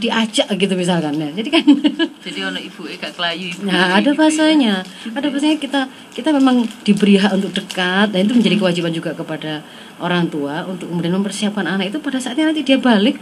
[0.00, 1.28] diajak gitu misalkan ya.
[1.32, 1.64] Jadi kan
[2.26, 3.68] Jadi ono ibu gak kelayu ibu.
[3.68, 4.84] Nah, ada bahasanya.
[5.12, 5.80] Ada bahasanya kita
[6.16, 8.12] kita memang diberi hak untuk dekat.
[8.12, 9.60] Dan itu menjadi kewajiban juga kepada
[10.00, 13.16] orang tua untuk kemudian mempersiapkan anak itu pada saatnya nanti dia balik,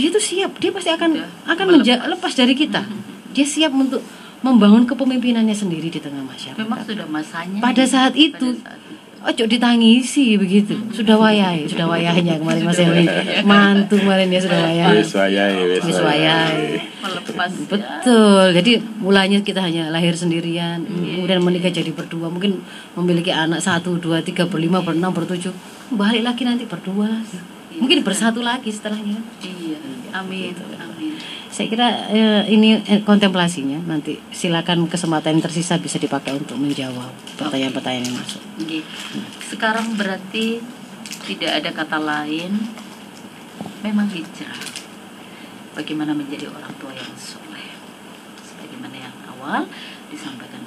[0.00, 2.88] dia tuh siap, dia pasti akan Udah, akan menja- lepas dari kita.
[3.36, 4.00] Dia siap untuk
[4.40, 6.56] membangun kepemimpinannya sendiri di tengah masyarakat.
[6.56, 7.60] Memang sudah masanya.
[7.60, 8.98] Pada saat itu, Pada saat itu.
[9.20, 10.72] Ojo ditangisi begitu.
[10.96, 13.04] Sudah wayai, sudah wayahnya kemarin Mas Elwi.
[13.44, 14.96] Mantu kemarin ya sudah wayai.
[14.96, 16.80] Wis wayai, wis wayai.
[16.80, 16.80] ya.
[17.68, 18.56] Betul.
[18.56, 22.32] Jadi mulanya kita hanya lahir sendirian, kemudian menikah jadi berdua.
[22.32, 22.64] Mungkin
[22.96, 25.52] memiliki anak satu, dua, tiga, berlima, berenam, bertujuh.
[25.92, 27.36] Balik lagi nanti berdua lagi.
[27.78, 29.20] Mungkin bersatu lagi setelahnya.
[29.44, 29.78] Iya.
[30.10, 30.54] Amin.
[30.78, 31.14] Amin.
[31.50, 33.78] Saya kira eh, ini eh, kontemplasinya.
[33.86, 38.42] Nanti silakan kesempatan yang tersisa bisa dipakai untuk menjawab pertanyaan-pertanyaan yang masuk.
[38.58, 38.80] Oke.
[39.46, 40.58] Sekarang berarti
[41.30, 42.58] tidak ada kata lain.
[43.86, 44.58] Memang hijrah.
[45.78, 47.70] Bagaimana menjadi orang tua yang soleh.
[48.42, 49.70] Sebagaimana yang awal
[50.10, 50.60] disampaikan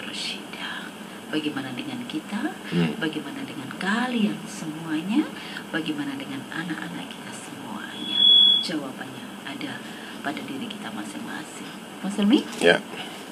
[0.00, 0.08] Dr.
[0.08, 0.89] Rashidah.
[1.30, 2.50] Bagaimana dengan kita?
[2.74, 2.98] Hmm.
[2.98, 5.22] Bagaimana dengan kalian semuanya?
[5.70, 8.18] Bagaimana dengan anak-anak kita semuanya?
[8.66, 9.78] Jawabannya ada
[10.20, 11.70] pada diri kita masing-masing.
[12.02, 12.42] Mas Helmi?
[12.58, 12.82] Ya.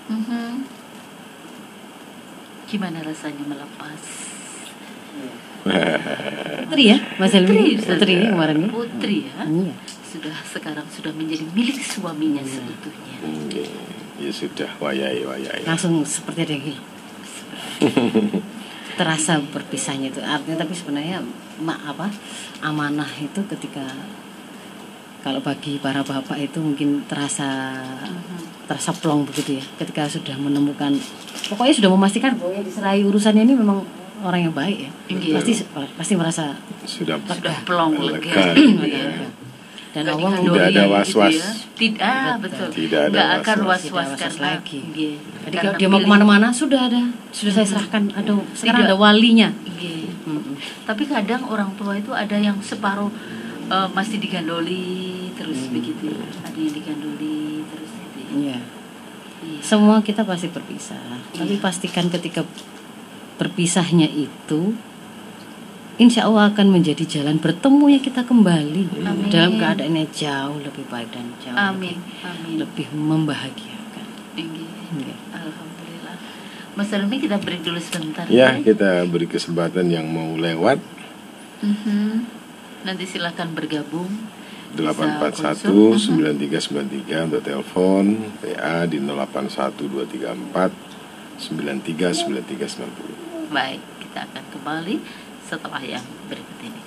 [0.07, 0.63] Mhm.
[2.71, 4.03] Gimana rasanya melepas?
[6.69, 7.77] Putri ya, Mas Helmi.
[7.77, 8.69] Putri, Putri ya kemarin ya.
[8.71, 9.43] Putri ya.
[9.43, 9.75] Iya.
[10.09, 12.63] Sudah sekarang sudah menjadi milik suaminya Iya.
[12.63, 13.17] seutuhnya.
[13.27, 13.65] Oke.
[14.19, 15.63] Ya sudah, wayai, wayai.
[15.67, 16.79] Langsung seperti ada yang.
[18.99, 21.23] terasa berpisahnya itu artinya tapi sebenarnya
[21.63, 22.07] mak apa
[22.61, 23.87] amanah itu ketika
[25.19, 27.79] kalau bagi para bapak itu mungkin terasa
[28.67, 30.95] terasa plong begitu ya ketika sudah menemukan
[31.47, 33.83] pokoknya sudah memastikan bahwa yang diserahi urusannya ini memang
[34.19, 35.35] orang yang baik ya Iya.
[35.39, 35.53] pasti
[35.95, 38.55] pasti merasa Sudah Sudah pelong lega.
[38.57, 39.29] lega.
[39.89, 40.05] gitu ya.
[40.05, 41.35] dan Allah dikandori Tidak ada gitu was-was.
[41.35, 41.49] ya.
[41.79, 42.69] Tidak, ah, betul.
[42.69, 44.09] Tidak ada Nggak akan was-was.
[44.39, 44.81] lagi.
[44.93, 45.13] Iya.
[45.45, 48.91] jadi kalau dia mau ke mana-mana sudah ada sudah saya serahkan ada sekarang Tidak.
[48.91, 50.11] ada walinya Iya.
[50.25, 50.55] Mm-mm.
[50.85, 53.09] Tapi kadang orang tua itu ada yang separuh
[53.67, 55.73] eh, masih digandoli terus Hmm.
[55.73, 56.05] begitu.
[56.09, 56.21] ya.
[56.43, 58.29] Ada yang digandoli terus gitu ya.
[58.29, 58.59] Iya.
[59.39, 59.61] Iya.
[59.61, 60.99] Semua kita pasti berpisah,
[61.31, 62.43] tapi pastikan ketika
[63.37, 64.75] berpisahnya itu,
[65.99, 69.29] insya Allah akan menjadi jalan bertemunya kita kembali Amin.
[69.29, 71.99] dalam keadaan yang jauh lebih baik dan jauh Amin.
[71.99, 72.55] lebih, Amin.
[72.63, 74.07] lebih membahagiakan.
[74.39, 74.67] Iya.
[74.89, 75.17] Iya.
[75.35, 76.17] Alhamdulillah.
[76.79, 80.79] Mas Helmi kita break dulu sebentar Ya, kita beri kesempatan yang mau lewat
[81.59, 82.23] Mhm.
[82.87, 84.07] Nanti silakan bergabung.
[84.69, 85.99] Bisa 841 konsul.
[85.99, 88.05] 9393 untuk telepon
[88.39, 90.71] PA di 081234
[91.43, 93.51] 939390.
[93.51, 94.97] Baik, kita akan kembali
[95.49, 96.78] setelah yang berikut ini.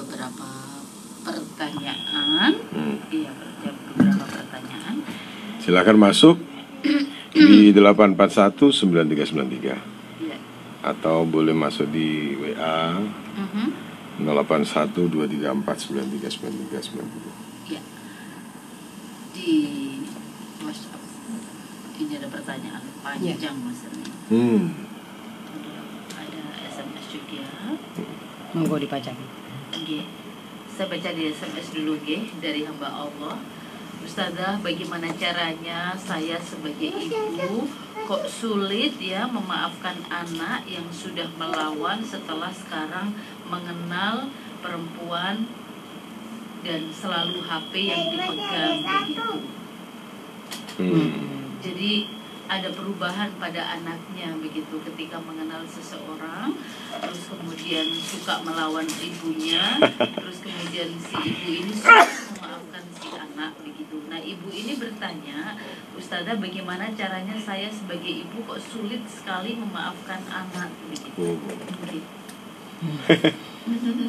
[0.00, 0.48] Beberapa
[1.20, 2.52] pertanyaan.
[2.72, 2.96] Hmm.
[3.12, 3.30] Iya,
[3.92, 4.94] beberapa pertanyaan.
[5.60, 6.36] Silakan masuk
[7.30, 9.76] di 841 9393
[10.18, 10.36] Iya.
[10.80, 12.96] atau boleh masuk di WA
[13.36, 13.66] Mhm.
[14.20, 17.32] 081 234 9393 93.
[17.68, 17.80] Ya.
[19.32, 19.52] Di
[20.60, 21.00] WhatsApp
[21.96, 24.04] ini ada pertanyaan panjang Mas Erni.
[24.28, 24.64] Hmm.
[26.16, 27.44] Ada SMS juga.
[28.52, 29.16] Monggo dipajang.
[30.70, 33.36] Saya baca di SMS dulu G dari hamba Allah.
[34.00, 37.68] Ustazah, bagaimana caranya saya sebagai ibu
[38.08, 43.12] kok sulit ya memaafkan anak yang sudah melawan setelah sekarang
[43.46, 44.26] mengenal
[44.64, 45.46] perempuan
[46.66, 49.30] dan selalu HP yang dipegang begitu.
[50.80, 51.12] Hmm.
[51.60, 51.92] Jadi
[52.50, 56.50] ada perubahan pada anaknya begitu ketika mengenal seseorang,
[56.98, 62.02] terus kemudian suka melawan ibunya, terus kemudian si ibu ini suka
[62.34, 64.02] memaafkan si anak begitu.
[64.10, 65.54] Nah ibu ini bertanya,
[65.94, 71.38] Ustazah bagaimana caranya saya sebagai ibu kok sulit sekali memaafkan anak begitu.
[71.86, 72.02] Begitu.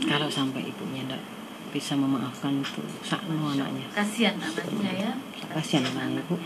[0.10, 1.21] Kalau sampai ibunya tidak
[1.69, 3.86] bisa memaafkan itu sakno anaknya.
[3.93, 5.12] Kasihan anaknya ya.
[5.54, 6.41] Kasihan anaknya, Bu.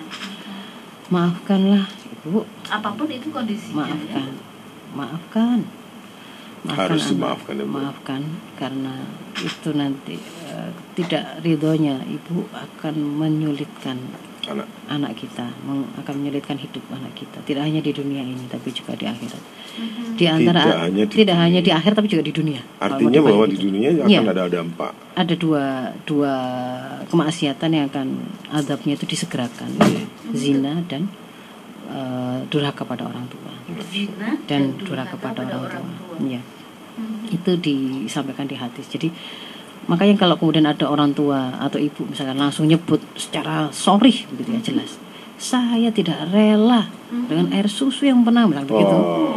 [1.05, 1.85] Maafkanlah
[2.25, 4.41] ibu, Apa pun itu kondisinya maafkan, ya.
[4.97, 5.59] maafkan.
[6.65, 7.11] Harus anak.
[7.13, 7.77] dimaafkan ya, Bu.
[7.77, 8.21] Maafkan
[8.57, 8.93] karena
[9.37, 10.17] itu nanti
[10.49, 14.01] eh, tidak ridhonya ibu akan menyulitkan
[14.47, 14.67] Anak.
[14.87, 17.41] anak kita, meng- akan menyulitkan hidup anak kita.
[17.41, 19.41] Tidak hanya di dunia ini tapi juga di akhirat.
[19.75, 20.13] Mhm.
[20.13, 21.43] Di antara Tidak hanya di tidak dunia.
[21.43, 22.61] hanya di akhir tapi juga di dunia.
[22.77, 24.21] Artinya bahwa di dunia akan Iya.
[24.23, 24.91] ada dampak.
[25.15, 25.65] ada dua
[26.03, 26.33] dua
[27.05, 28.07] kemaksiatan yang akan
[28.51, 29.71] adabnya itu disegerakan
[30.31, 31.07] zina dan
[31.87, 33.53] eh, durhaka pada orang tua
[33.85, 36.41] Zina dan durhaka pada orang tua ya
[36.95, 37.27] Mhm.
[37.29, 39.07] itu disampaikan di hadis jadi
[39.85, 44.61] makanya kalau kemudian ada orang tua atau ibu misalkan langsung nyebut secara sorry begitu ya
[44.61, 44.97] jelas.
[45.35, 46.87] Saya tidak rela
[47.27, 48.95] dengan air susu yang pernah bilang begitu.
[48.95, 49.35] Oh.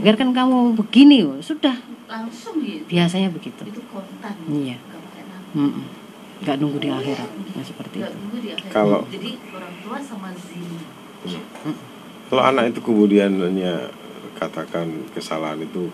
[0.00, 1.76] biarkan kamu begini sudah.
[2.04, 2.84] Langsung gitu.
[2.88, 3.64] Biasanya begitu.
[3.64, 4.36] Itu kontan.
[4.48, 4.76] Iya.
[6.44, 7.30] Nggak nunggu di akhirat.
[7.56, 8.18] Ya seperti Nggak itu.
[8.20, 8.68] nunggu di akhir.
[8.68, 11.40] Kalau- jadi orang tua sama zina.
[12.28, 13.88] Kalau anak itu kemudian hanya
[14.36, 15.88] katakan kesalahan itu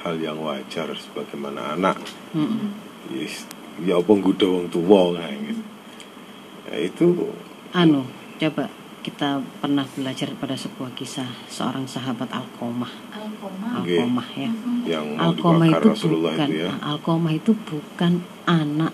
[0.00, 1.96] hal yang wajar sebagaimana anak.
[2.36, 2.83] Mm-mm.
[3.10, 3.44] Yes,
[3.78, 5.62] ya apa nggoda wong tuwa kayak gitu.
[6.64, 7.06] Ya, itu
[7.70, 8.02] Anu,
[8.38, 12.88] coba kita pernah belajar pada sebuah kisah seorang sahabat Alkomah.
[13.12, 14.00] alkoma Oke.
[14.00, 14.50] Alkomah ya.
[14.88, 16.70] yang Alkomah itu Rasulullah bukan itu ya.
[16.80, 18.12] Alkomah itu bukan
[18.44, 18.92] anak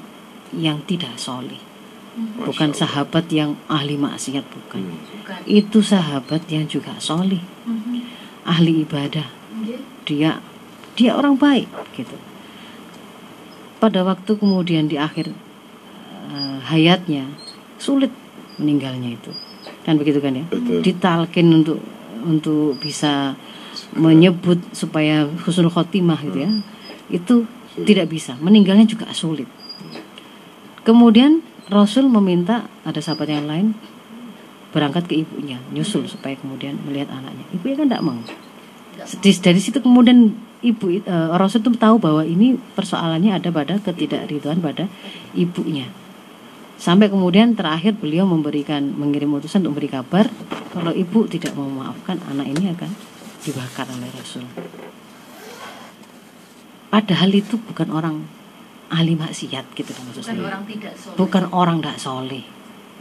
[0.51, 1.62] yang tidak soleh,
[2.18, 2.81] Masya bukan Allah.
[2.83, 4.83] sahabat yang ahli maksiat bukan.
[4.83, 4.99] Hmm.
[4.99, 8.03] bukan Itu sahabat yang juga soleh, Mhm.
[8.42, 9.31] ahli ibadah.
[9.55, 9.79] Nggih.
[10.03, 10.42] Dia
[10.99, 12.18] dia orang baik gitu.
[13.81, 15.33] Pada waktu kemudian di akhir
[16.31, 17.25] eh, hayatnya
[17.81, 18.12] sulit
[18.61, 19.33] meninggalnya itu.
[19.88, 20.45] Kan begitu kan ya?
[20.47, 20.85] Betul.
[20.85, 21.81] ditalkin untuk
[22.21, 23.33] untuk bisa
[23.97, 26.51] menyebut supaya husnul khotimah gitu ya.
[27.09, 27.87] Itu Sulit.
[27.88, 28.37] tidak bisa.
[28.38, 29.49] Meninggalnya juga sulit.
[30.85, 31.40] Kemudian
[31.71, 33.73] Rasul meminta ada sahabat yang lain
[34.71, 37.47] berangkat ke ibunya nyusul supaya kemudian melihat anaknya.
[37.55, 38.19] Ibunya kan tidak mau.
[39.23, 44.87] Dari situ kemudian ibu eh, Rasul itu tahu bahwa ini persoalannya ada pada ketidakridhoan pada
[45.33, 45.88] ibunya.
[46.81, 50.33] Sampai kemudian terakhir beliau memberikan mengirim utusan untuk memberi kabar
[50.73, 52.88] kalau ibu tidak mau memaafkan anak ini akan
[53.44, 54.44] dibakar oleh Rasul.
[56.88, 58.16] Padahal itu bukan orang
[58.91, 60.49] ahli maksiat gitu loh maksud bukan saya.
[60.51, 61.16] orang tidak soleh.
[61.16, 62.45] Bukan orang tidak soleh.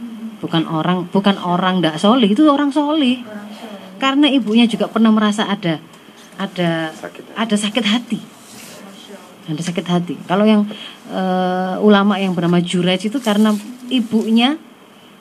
[0.00, 0.40] Mhm.
[0.40, 3.20] bukan orang bukan orang tidak soleh itu orang soleh.
[3.20, 3.96] Orang soleh.
[4.00, 5.80] Karena ibunya juga pernah merasa ada
[6.40, 7.36] ada Sakit hati.
[7.36, 8.18] ada sakit hati.
[9.50, 10.14] Ada sakit hati.
[10.24, 10.64] Kalau yang
[11.12, 13.52] eh, ulama yang bernama Juraj itu karena
[13.92, 14.56] ibunya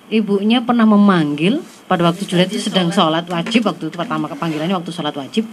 [0.07, 1.59] ibunya pernah memanggil
[1.91, 5.43] pada waktu Juraj itu sedang sholat wajib waktu itu pertama kepanggilannya waktu sholat wajib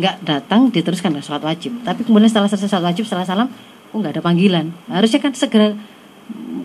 [0.00, 1.70] nggak datang diteruskan ke sholat wajib.
[1.86, 3.48] Tapi kemudian setelah selesai sholat wajib setelah salam
[3.92, 4.74] oh nggak ada panggilan.
[4.88, 5.76] Harusnya kan segera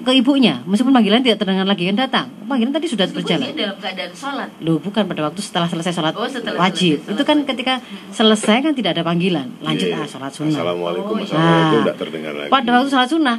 [0.07, 0.63] ke ibunya.
[0.63, 2.25] Meskipun panggilan tidak terdengar lagi kan datang.
[2.41, 3.43] Panggilan tadi sudah Ibu berjalan.
[3.45, 4.49] dia dalam keadaan sholat.
[4.57, 7.03] Loh bukan pada waktu setelah selesai sholat Oh, setelah wajib.
[7.03, 7.73] selesai Itu kan ketika
[8.09, 9.51] selesai kan tidak ada panggilan.
[9.59, 9.99] Lanjut Iya.
[9.99, 10.55] ah sholat sunnah.
[10.55, 11.27] Assalamualaikum Oh, iya.
[11.27, 11.83] Assalamualaikum Ah.
[11.83, 12.49] tidak terdengar lagi.
[12.49, 13.37] Pada waktu sholat sunnah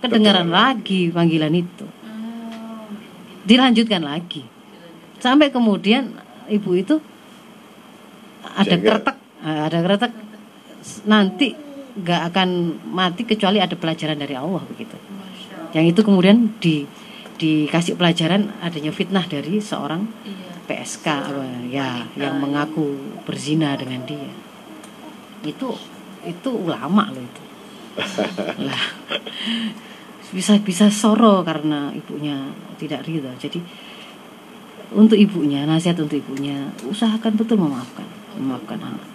[0.00, 1.84] Kedengaran lagi panggilan itu.
[1.84, 2.88] Oh.
[3.42, 4.44] Dilanjutkan lagi.
[5.16, 6.16] Sampai kemudian
[6.46, 6.96] ibu itu
[8.46, 10.12] ada Sehingga- kretek eh, ada kretek.
[10.80, 11.52] S- nanti
[11.90, 12.48] nggak akan
[12.88, 14.94] mati kecuali ada pelajaran dari Allah begitu
[15.76, 16.86] yang itu kemudian di
[17.40, 20.50] dikasih pelajaran adanya fitnah dari seorang Iya.
[20.70, 22.94] PSK apa, ya yang mengaku
[23.26, 24.30] berzina dengan dia.
[25.42, 25.74] Itu
[26.22, 27.42] itu ulama loh itu.
[28.70, 28.84] Lah
[30.30, 33.34] bisa bisa soro karena ibunya tidak ridho.
[33.34, 33.58] Jadi
[34.94, 38.06] untuk ibunya nasihat untuk ibunya usahakan betul memaafkan
[38.38, 39.08] memaafkan anak.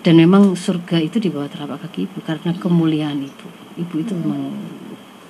[0.00, 3.48] Dan memang surga itu di bawah telapak kaki ibu karena kemuliaan ibu.
[3.76, 4.54] Ibu itu memang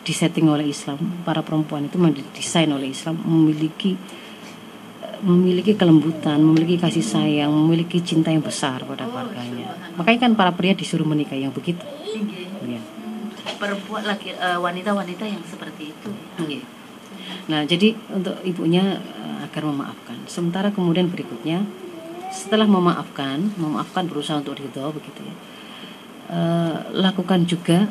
[0.06, 3.98] disetting oleh Islam para perempuan itu didesain oleh Islam memiliki
[5.26, 9.74] memiliki kelembutan, memiliki kasih sayang, memiliki cinta yang besar pada keluarganya.
[9.98, 11.82] Makanya kan para pria disuruh menikah yang begitu.
[12.62, 12.78] Ya.
[13.56, 16.10] Perempuan laki eh, wanita-wanita yang seperti itu.
[16.44, 16.62] Iya.
[17.48, 20.20] Nah, jadi untuk ibunya eh, agar memaafkan.
[20.28, 21.64] Sementara kemudian berikutnya
[22.28, 25.34] setelah memaafkan, memaafkan berusaha untuk ridho begitu ya.
[26.36, 27.88] eh, lakukan juga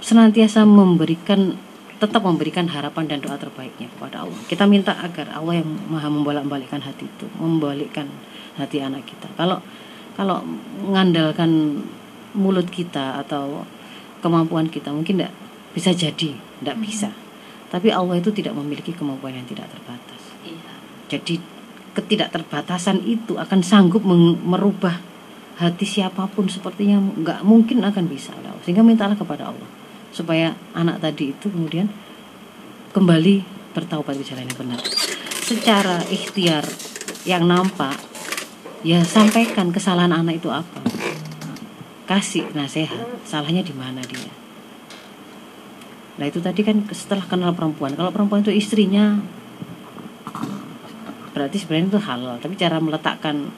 [0.00, 1.56] senantiasa memberikan
[1.98, 4.40] tetap memberikan harapan dan doa terbaiknya kepada Allah.
[4.44, 8.10] Kita minta agar Allah yang Maha membolak-balikkan hati itu, membalikkan
[8.60, 9.30] hati anak kita.
[9.38, 9.62] Kalau
[10.14, 10.42] kalau
[10.84, 11.80] mengandalkan
[12.34, 13.62] mulut kita atau
[14.20, 15.34] kemampuan kita mungkin tidak
[15.72, 17.10] bisa jadi, tidak bisa.
[17.70, 20.22] Tapi Allah itu tidak memiliki kemampuan yang tidak terbatas.
[20.46, 20.72] Iya.
[21.10, 21.42] Jadi
[21.94, 24.02] ketidakterbatasan itu akan sanggup
[24.42, 24.98] merubah
[25.54, 28.34] hati siapa pun sepertinya nggak mungkin akan bisa.
[28.64, 29.68] Sehingga mintalah kepada Allah
[30.14, 31.90] supaya anak tadi itu kemudian
[32.94, 33.42] kembali
[33.74, 34.80] bertaubat ke jalan yang benar.
[35.44, 36.64] Secara ikhtiar
[37.26, 37.98] yang nampak
[38.86, 40.80] ya sampaikan kesalahan anak itu apa.
[42.04, 44.30] Kasih nasihat, salahnya di mana dia.
[46.14, 47.96] Nah itu tadi kan setelah kenal perempuan.
[47.98, 49.18] Kalau perempuan itu istrinya
[51.34, 53.50] berarti sebenarnya itu halal tapi cara meletakkan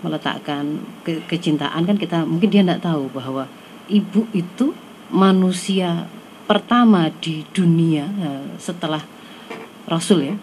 [0.00, 3.44] meletakkan ke- kecintaan kan kita mungkin dia tidak tahu bahwa
[3.88, 4.72] ibu itu
[5.12, 6.08] manusia
[6.48, 9.02] pertama di dunia eh, setelah
[9.86, 10.36] Rasul ya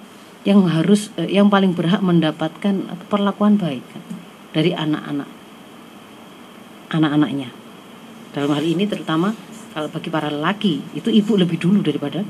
[0.46, 4.04] yang harus eh, yang paling berhak mendapatkan perlakuan baik kan,
[4.54, 5.30] dari anak-anak
[6.94, 7.50] anak-anaknya
[8.32, 9.34] dalam hal ini terutama
[9.74, 12.26] kalau bagi para lelaki itu ibu lebih dulu daripada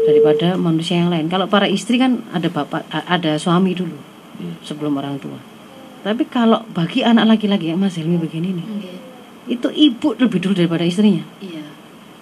[0.00, 1.28] daripada manusia yang lain.
[1.28, 3.96] Kalau para istri kan ada bapak, a- ada suami dulu
[4.64, 5.36] sebelum orang tua.
[6.00, 8.94] Tapi kalau bagi anak laki-laki yang Mas Helmi begini nih, Iya.
[9.50, 11.20] itu ibu lebih dulu daripada istrinya.
[11.38, 11.60] Iya.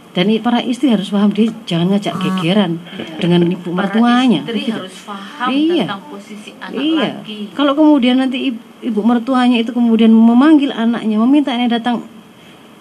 [0.09, 2.83] Dan para istri harus paham dia jangan ngajak gegeran
[3.17, 4.43] dengan ibu Para mertuanya.
[4.43, 4.75] istri begitu.
[4.75, 5.85] harus paham Iya.
[5.87, 7.09] tentang posisi anak Iya.
[7.23, 7.39] laki.
[7.55, 12.03] Kalau kemudian nanti ibu, ibu mertuanya itu kemudian memanggil anaknya, meminta anaknya datang,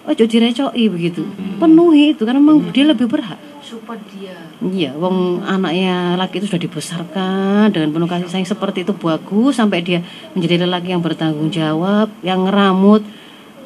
[0.07, 1.27] oh jadi direcoi begitu.
[1.59, 3.37] Penuhi itu karena memang dia lebih berhak.
[3.59, 4.33] Support dia.
[4.63, 9.83] Iya, wong anaknya laki itu sudah dibesarkan dengan penuh kasih sayang seperti itu bagus sampai
[9.83, 9.99] dia
[10.31, 13.03] menjadi lelaki yang bertanggung jawab, yang ngeramut.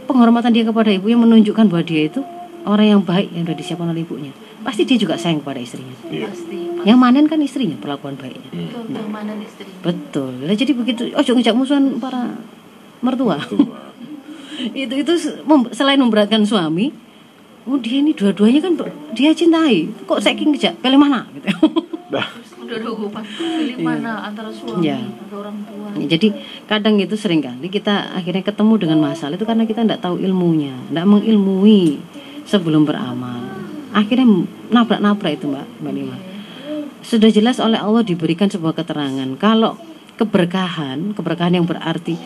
[0.10, 2.26] Penghormatan dia kepada ibu yang menunjukkan bahwa dia itu
[2.66, 4.34] orang yang baik yang sudah disiapkan oleh ibunya.
[4.66, 5.94] Pasti dia juga sayang kepada istrinya.
[6.10, 6.28] Iya.
[6.30, 6.58] Pasti.
[6.82, 8.50] Yang manen kan istrinya perlakuan baiknya.
[8.50, 9.70] Itu yang mana istri?
[9.86, 10.34] Betul.
[10.46, 12.42] Lah jadi begitu ojo ngejak musuhan para
[13.02, 13.38] mertua.
[13.46, 13.70] Tuh,
[14.72, 15.14] itu itu
[15.74, 16.94] selain memberatkan suami,
[17.66, 18.74] oh dia ini dua-duanya kan
[19.14, 19.90] dia cintai.
[20.06, 21.50] Kok saya ngejak pilih mana gitu.
[22.12, 22.28] Nah,
[22.60, 25.00] Udah ada hubungan pilih mana antara suami Iya.
[25.00, 25.88] atau orang tua.
[25.96, 26.28] Ya, Jadi
[26.68, 30.76] kadang itu sering kali kita akhirnya ketemu dengan masalah itu karena kita tidak tahu ilmunya,
[30.92, 32.04] tidak mengilmui
[32.44, 33.64] sebelum beramal.
[33.96, 34.28] Akhirnya
[34.68, 36.18] nabrak-nabrak itu mbak, mbak Nima.
[37.00, 39.80] Sudah jelas oleh Allah diberikan sebuah keterangan kalau
[40.20, 42.20] keberkahan, keberkahan yang berarti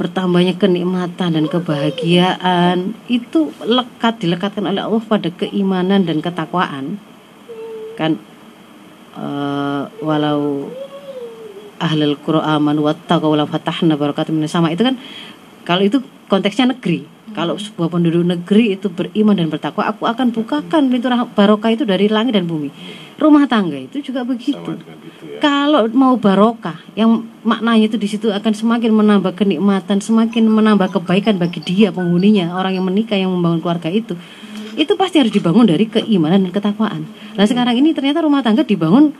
[0.00, 6.96] bertambahnya kenikmatan dan kebahagiaan itu lekat dilekatkan oleh Allah pada keimanan dan ketakwaan.
[8.00, 8.16] Kan
[9.20, 10.72] eh, walau
[11.76, 14.96] ahlul qura aman wattaqaw la fatahna barakatun minas sama itu kan
[15.68, 20.90] kalau itu konteksnya negeri kalau sebuah penduduk negeri itu beriman dan bertakwa aku akan bukakan
[20.90, 22.70] pintu barokah itu dari langit dan bumi
[23.20, 24.76] rumah tangga itu juga begitu
[25.26, 25.38] ya.
[25.38, 31.36] kalau mau barokah yang maknanya itu di situ akan semakin menambah kenikmatan semakin menambah kebaikan
[31.36, 34.16] bagi dia penghuninya orang yang menikah yang membangun keluarga itu
[34.78, 37.02] itu pasti harus dibangun dari keimanan dan ketakwaan
[37.36, 39.12] nah sekarang ini ternyata rumah tangga dibangun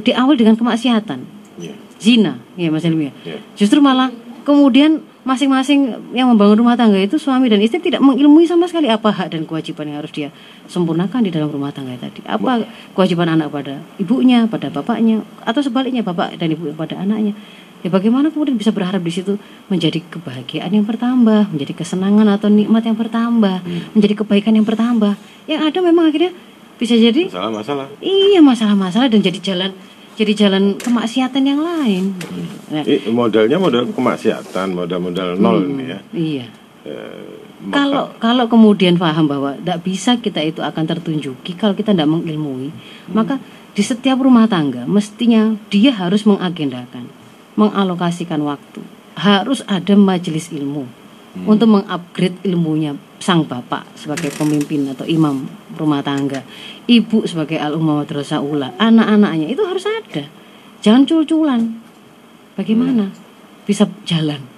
[0.00, 1.74] di awal dengan kemaksiatan Iya.
[2.00, 3.14] zina ya Mas Helmi ya.
[3.24, 3.38] Iya.
[3.58, 4.08] Justru malah
[4.42, 9.14] kemudian masing-masing yang membangun rumah tangga itu suami dan istri tidak mengilmui sama sekali apa
[9.14, 10.34] hak dan kewajiban yang harus dia
[10.66, 12.26] sempurnakan di dalam rumah tangga tadi.
[12.26, 12.66] Apa
[12.98, 17.38] kewajiban anak pada ibunya, pada bapaknya, atau sebaliknya bapak dan ibu pada anaknya.
[17.82, 22.86] Ya bagaimana kemudian bisa berharap di situ menjadi kebahagiaan yang bertambah, menjadi kesenangan atau nikmat
[22.86, 23.58] yang bertambah,
[23.94, 25.18] menjadi kebaikan yang bertambah.
[25.50, 26.30] Yang ada memang akhirnya
[26.78, 27.86] bisa jadi Masalah-masalah.
[28.02, 29.70] Iya masalah-masalah dan jadi jalan
[30.12, 32.12] jadi jalan kemaksiatan yang lain.
[32.68, 35.98] Nah, Eh, modalnya modal kemaksiatan, modal-modal nol ini ya.
[36.12, 36.46] iya.
[36.82, 37.22] Eh,
[37.62, 42.08] maka- Kalau kalau kemudian paham bahwa tidak bisa kita itu akan tertunjuki kalau kita tidak
[42.08, 42.70] mengilmui,
[43.08, 43.38] maka
[43.72, 47.08] di setiap rumah tangga mestinya dia harus mengagendakan,
[47.56, 48.82] mengalokasikan waktu.
[49.12, 51.01] Harus ada majelis ilmu
[51.32, 56.44] untuk mengupgrade ilmunya sang bapak sebagai pemimpin atau imam rumah tangga,
[56.84, 58.04] ibu sebagai al umma
[58.42, 60.28] ula, anak-anaknya itu harus ada.
[60.82, 61.80] Jangan cul-culan.
[62.58, 63.08] Bagaimana
[63.64, 64.52] bisa jalan?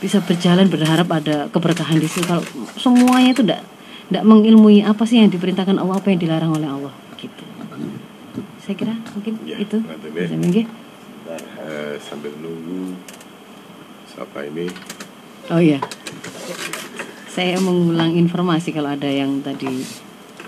[0.00, 2.40] bisa berjalan berharap ada keberkahan di situ kalau
[2.80, 3.60] semuanya itu tidak
[4.08, 7.44] tidak mengilmui apa sih yang diperintahkan Allah apa yang dilarang oleh Allah gitu
[8.64, 9.76] saya kira mungkin Ya, itu.
[9.84, 10.64] Bisa, Minggi?
[11.28, 12.96] Eh, sambil nunggu
[14.08, 14.72] siapa ini
[15.50, 15.78] oh iya.
[17.30, 19.70] Saya mengulang informasi kalau ada yang tadi.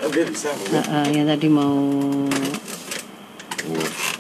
[0.03, 1.71] Oke bisa eh, eh, yang tadi mau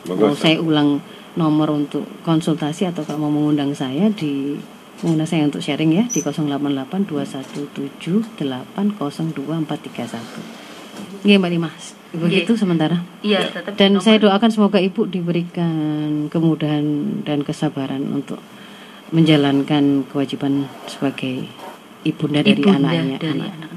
[0.06, 1.02] Monggo, mau saya ulang
[1.34, 4.54] nomor untuk konsultasi atau kalau mau mengundang saya di
[5.02, 9.66] mengundang saya untuk sharing ya di 088 217 802
[11.26, 13.00] Iya Mbak Dimas begitu sementara.
[13.24, 16.84] Iya, tetap dan nomor- saya doakan semoga ibu diberikan kemudahan
[17.24, 18.36] dan kesabaran untuk
[19.12, 21.46] menjalankan kewajiban sebagai
[22.02, 23.52] ibunda dari Ibunda anaknya dari anak.
[23.60, 23.70] anak.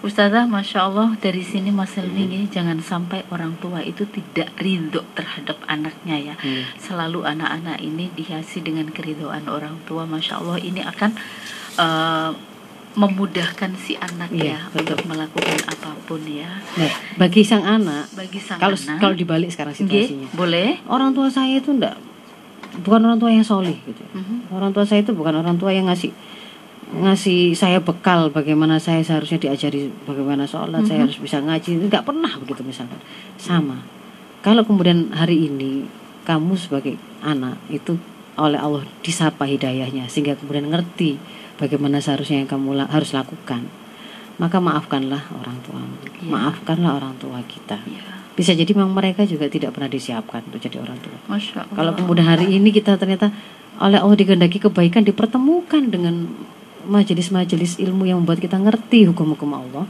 [0.00, 5.04] Ustazah, masya Allah dari sini Mas Helmi ya, jangan sampai orang tua itu tidak ridho
[5.12, 6.34] terhadap anaknya ya.
[6.40, 6.64] Hmm.
[6.80, 11.10] Selalu anak-anak ini dihiasi dengan keridhaan orang tua, masya Allah ini akan
[11.76, 12.30] eh,
[12.96, 14.98] memudahkan si anak ya betul.
[14.98, 16.48] untuk melakukan apa pun ya.
[16.74, 20.82] Nah, bagi sang anak Bagi sang kalau anak, kalau dibalik sekarang situasinya boleh.
[20.90, 21.94] orang tua saya itu enggak
[22.80, 24.02] bukan orang tua yang solih gitu.
[24.16, 24.52] Mhm.
[24.54, 26.10] orang tua saya itu bukan orang tua yang ngasih
[26.90, 31.86] ngasih saya bekal bagaimana saya seharusnya diajari bagaimana sholat saya harus bisa ngaji.
[31.86, 32.98] Nggak pernah begitu misalkan.
[33.38, 33.78] Sama.
[34.42, 35.86] Kalau kemudian hari ini
[36.26, 37.94] kamu sebagai anak itu
[38.34, 41.20] oleh Allah disapa hidayahnya sehingga kemudian ngerti
[41.60, 43.68] bagaimana seharusnya yang kamu la- harus lakukan
[44.40, 45.84] maka maafkanlah orang tua.
[46.16, 46.32] Iya.
[46.32, 47.76] maafkanlah orang tua kita.
[47.84, 51.74] Ya, bisa jadi memang mereka juga tidak pernah disiapkan untuk jadi orang tua masya Allah.
[51.74, 53.28] kalau kemudian hari ini kita ternyata
[53.78, 56.24] oleh Allah dikehendaki kebaikan dipertemukan dengan
[56.86, 59.84] majelis-majelis ilmu yang membuat kita ngerti hukum-hukum Allah.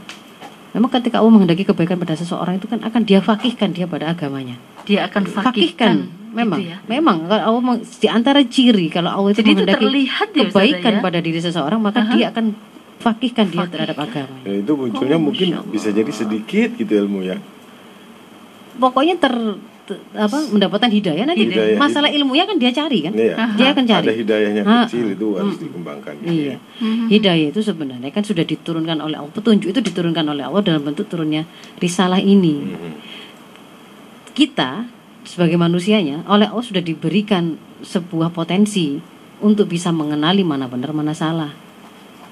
[0.71, 4.55] Memang ketika Allah menghendaki kebaikan pada seseorang itu kan akan dia fakihkan dia pada agamanya.
[4.81, 6.77] dia akan fakihkan, Fakihkan, memang, gitu ya.
[6.87, 10.39] memang kalau Allah meng- di antara ciri kalau Allah itu Jadi itu menghendaki terlihat ya,
[10.41, 11.01] kebaikan ya?
[11.01, 12.45] pada diri seseorang maka dia akan
[12.97, 14.43] fakihkan dia terhadap agamanya.
[14.43, 17.37] Ya, itu munculnya Oh, mungkin bisa jadi sedikit gitu ilmu ya
[18.71, 19.33] Pokoknya ter,
[19.83, 21.75] te- apa mendapatkan hidayah nanti Hidayah.
[21.75, 23.11] masalah ilmunya kan dia cari kan.
[23.11, 23.35] Iya.
[23.53, 24.05] Dia akan cari.
[24.05, 26.55] ada hidayahnya Ah, kecil itu harus dikembangkan Iya.
[27.07, 29.29] Hidayah itu sebenarnya kan sudah diturunkan oleh Allah.
[29.29, 31.43] Petunjuk itu diturunkan oleh Allah dalam bentuk turunnya
[31.77, 32.55] risalah ini.
[32.65, 32.91] Mhm.
[34.31, 34.87] Kita
[35.21, 38.97] sebagai manusianya oleh Allah sudah diberikan sebuah potensi
[39.39, 41.51] untuk bisa mengenali mana benar mana salah.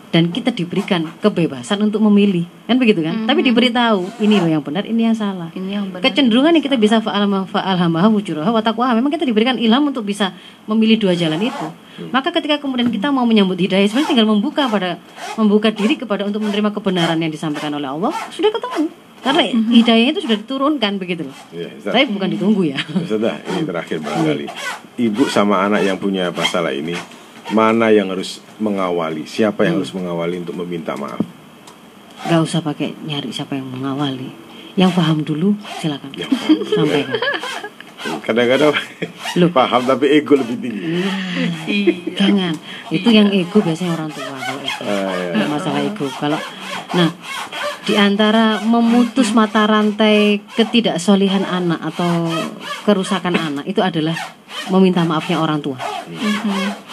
[0.09, 2.49] Dan kita diberikan kebebasan untuk memilih.
[2.65, 3.29] Kan begitu kan?
[3.29, 5.53] Tapi diberitahu ini loh yang benar, ini yang salah.
[5.53, 6.01] Ini yang benar.
[6.01, 8.97] Kecenderungan yang kita bisa fa'al fa'al hamaha wujuraha wa taqwaha.
[8.97, 10.33] Memang kita diberikan ilham untuk bisa
[10.65, 11.67] memilih dua jalan itu.
[12.09, 14.97] Maka ketika kemudian kita mau menyambut hidayah sebenarnya tinggal membuka pada
[15.37, 18.89] membuka diri kepada untuk menerima kebenaran yang disampaikan oleh Allah sudah ketemu.
[19.19, 21.35] Karena hidayah itu sudah diturunkan begitu loh.
[21.51, 21.91] Iya, Ustaz.
[21.91, 22.79] Tapi bukan ditunggu ya.
[23.03, 24.47] Sudah, ini terakhir barangkali.
[24.95, 26.95] Ibu sama anak yang punya masalah ini,
[27.49, 29.25] mana yang harus mengawali?
[29.25, 31.21] Siapa yang harus mengawali untuk meminta maaf?
[32.19, 34.29] Gak usah pakai nyari siapa yang mengawali.
[34.75, 36.57] Yang paham dulu silakan Yang paham.
[36.67, 37.19] sampaikan.
[38.21, 38.71] Kadang-kadang
[39.35, 39.49] Loh.
[39.49, 40.83] paham tapi ego lebih tinggi.
[41.65, 41.93] Iya.
[42.15, 42.53] Jangan.
[42.87, 44.83] Itu yang ego biasanya orang tua kalau itu.
[44.85, 45.45] Ah, ya.
[45.49, 46.05] Masalah ego.
[46.15, 46.39] Kalau
[46.89, 47.09] nah
[47.89, 52.29] di antara memutus mata rantai ketidaksolihan anak atau
[52.85, 54.13] kerusakan anak itu adalah
[54.69, 55.81] meminta maafnya orang tua.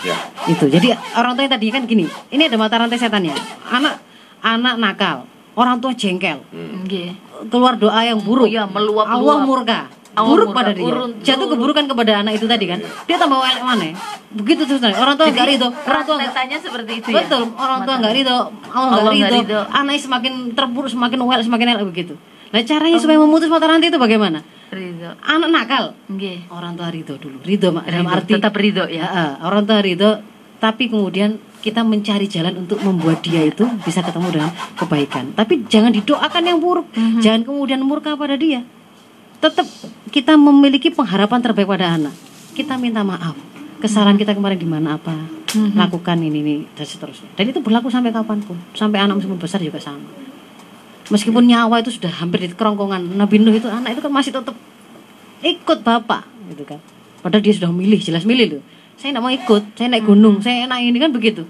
[0.01, 0.17] Ya.
[0.49, 0.73] Itu.
[0.73, 3.37] Jadi orang tua yang tadi kan gini, ini ada mata rantai setannya.
[3.69, 4.01] Anak
[4.41, 7.13] anak nakal, orang tua jengkel, Nggih.
[7.53, 8.49] keluar doa yang buruk.
[8.49, 9.21] Oh iya, meluap-luap.
[9.21, 9.81] Allah murka.
[10.17, 10.83] Allah buruk murka, pada dia.
[10.83, 12.81] urun- Jatuh keburukan kepada anak itu tadi kan.
[12.81, 13.85] Dia tambah elek mana?
[14.33, 14.81] Begitu terus.
[14.81, 17.21] Orang tua enggak ridho, orang tua nggak- seperti itu ya.
[17.21, 18.39] Betul, orang tua nggak ridho,
[18.73, 22.15] Allah nggak nggak ridho, anaknya semakin terpuruk, semakin well, semakin elek begitu.
[22.47, 24.41] Nah caranya supaya memutus mata rantai itu bagaimana?
[24.67, 25.11] Ridho.
[25.21, 26.49] Anak nakal, Nggih.
[26.49, 28.97] orang tua ridho dulu, ridho mak dalam arti tetap ridho ya.
[28.97, 30.11] Ya, ah, orang tua ridho,
[30.57, 35.35] tapi kemudian kita mencari jalan untuk membuat dia itu bisa ketemu dengan kebaikan.
[35.35, 37.21] Tapi jangan didoakan yang buruk, Mhm.
[37.21, 38.63] jangan kemudian murka pada dia.
[39.41, 39.67] Tetap
[40.11, 42.15] kita memiliki pengharapan terbaik pada anak.
[42.57, 43.37] Kita minta maaf.
[43.83, 45.13] Kesalahan kita kemarin di mana apa?
[45.53, 45.77] Mhm.
[45.77, 47.29] Lakukan ini ini dan seterusnya.
[47.37, 48.57] Dan itu berlaku sampai kapan pun.
[48.73, 50.09] Sampai anak meskipun besar juga sama.
[51.07, 54.57] Meskipun nyawa itu sudah hampir di kerongkongan Nabi Nuh itu anak itu kan masih tetap
[55.45, 56.81] ikut bapak gitu kan
[57.21, 58.63] padahal dia sudah milih jelas milih loh
[58.97, 61.43] saya tidak mau ikut saya naik gunung saya naik ini kan begitu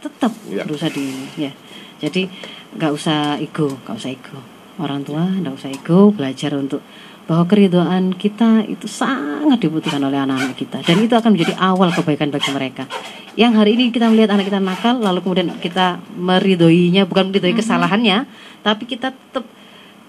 [0.00, 0.62] tetap Ya.
[0.62, 1.52] berusaha di ini ya
[1.98, 2.30] jadi
[2.76, 4.38] nggak usah ego nggak usah ego
[4.80, 6.84] orang tua nggak usah ego belajar untuk
[7.26, 10.78] bahwa keridoan kita itu sangat dibutuhkan oleh anak-anak kita.
[10.86, 12.86] Dan itu akan menjadi awal kebaikan bagi mereka.
[13.34, 18.24] Yang hari ini kita melihat anak kita nakal lalu kemudian kita meridoinya bukan meridoi kesalahannya
[18.64, 19.44] tapi kita tetap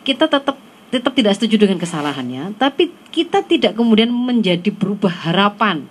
[0.07, 0.55] kita tetap
[0.87, 5.83] tetap tidak setuju dengan kesalahannya tapi kita tidak kemudian menjadi berubah harapan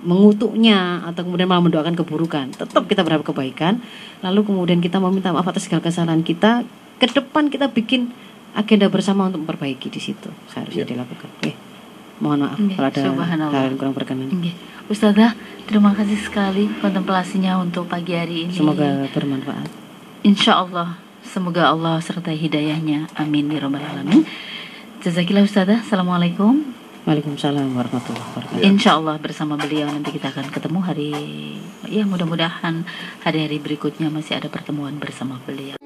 [0.00, 2.56] mengutuknya atau kemudian malah mendoakan keburukan.
[2.56, 3.84] Tetap kita berharap kebaikan
[4.24, 6.64] lalu kemudian kita meminta maaf atas segala kesalahan kita
[6.98, 8.14] ke depan kita bikin
[8.54, 11.52] agenda bersama untuk memperbaiki di situ seharusnya dilakukan oke
[12.22, 14.54] mohon maaf Nggih, kalau ada hal yang kurang berkenan Nggih.
[14.84, 15.32] Ustazah,
[15.64, 18.52] terima kasih sekali kontemplasinya untuk pagi hari ini.
[18.52, 19.72] semoga bermanfaat
[20.24, 23.12] Insya Allah, semoga Allah sertai hidayahnya.
[23.16, 24.24] Amin ya robbal alamin.
[25.04, 25.84] Jazakillah Ustazah.
[25.84, 26.64] Assalamualaikum.
[27.04, 31.12] Waalaikumsalam warahmatullahi wabarakatuh Insya Allah bersama beliau nanti kita akan ketemu hari
[31.92, 32.88] ya mudah-mudahan
[33.20, 35.76] hari-hari berikutnya masih ada pertemuan bersama beliau.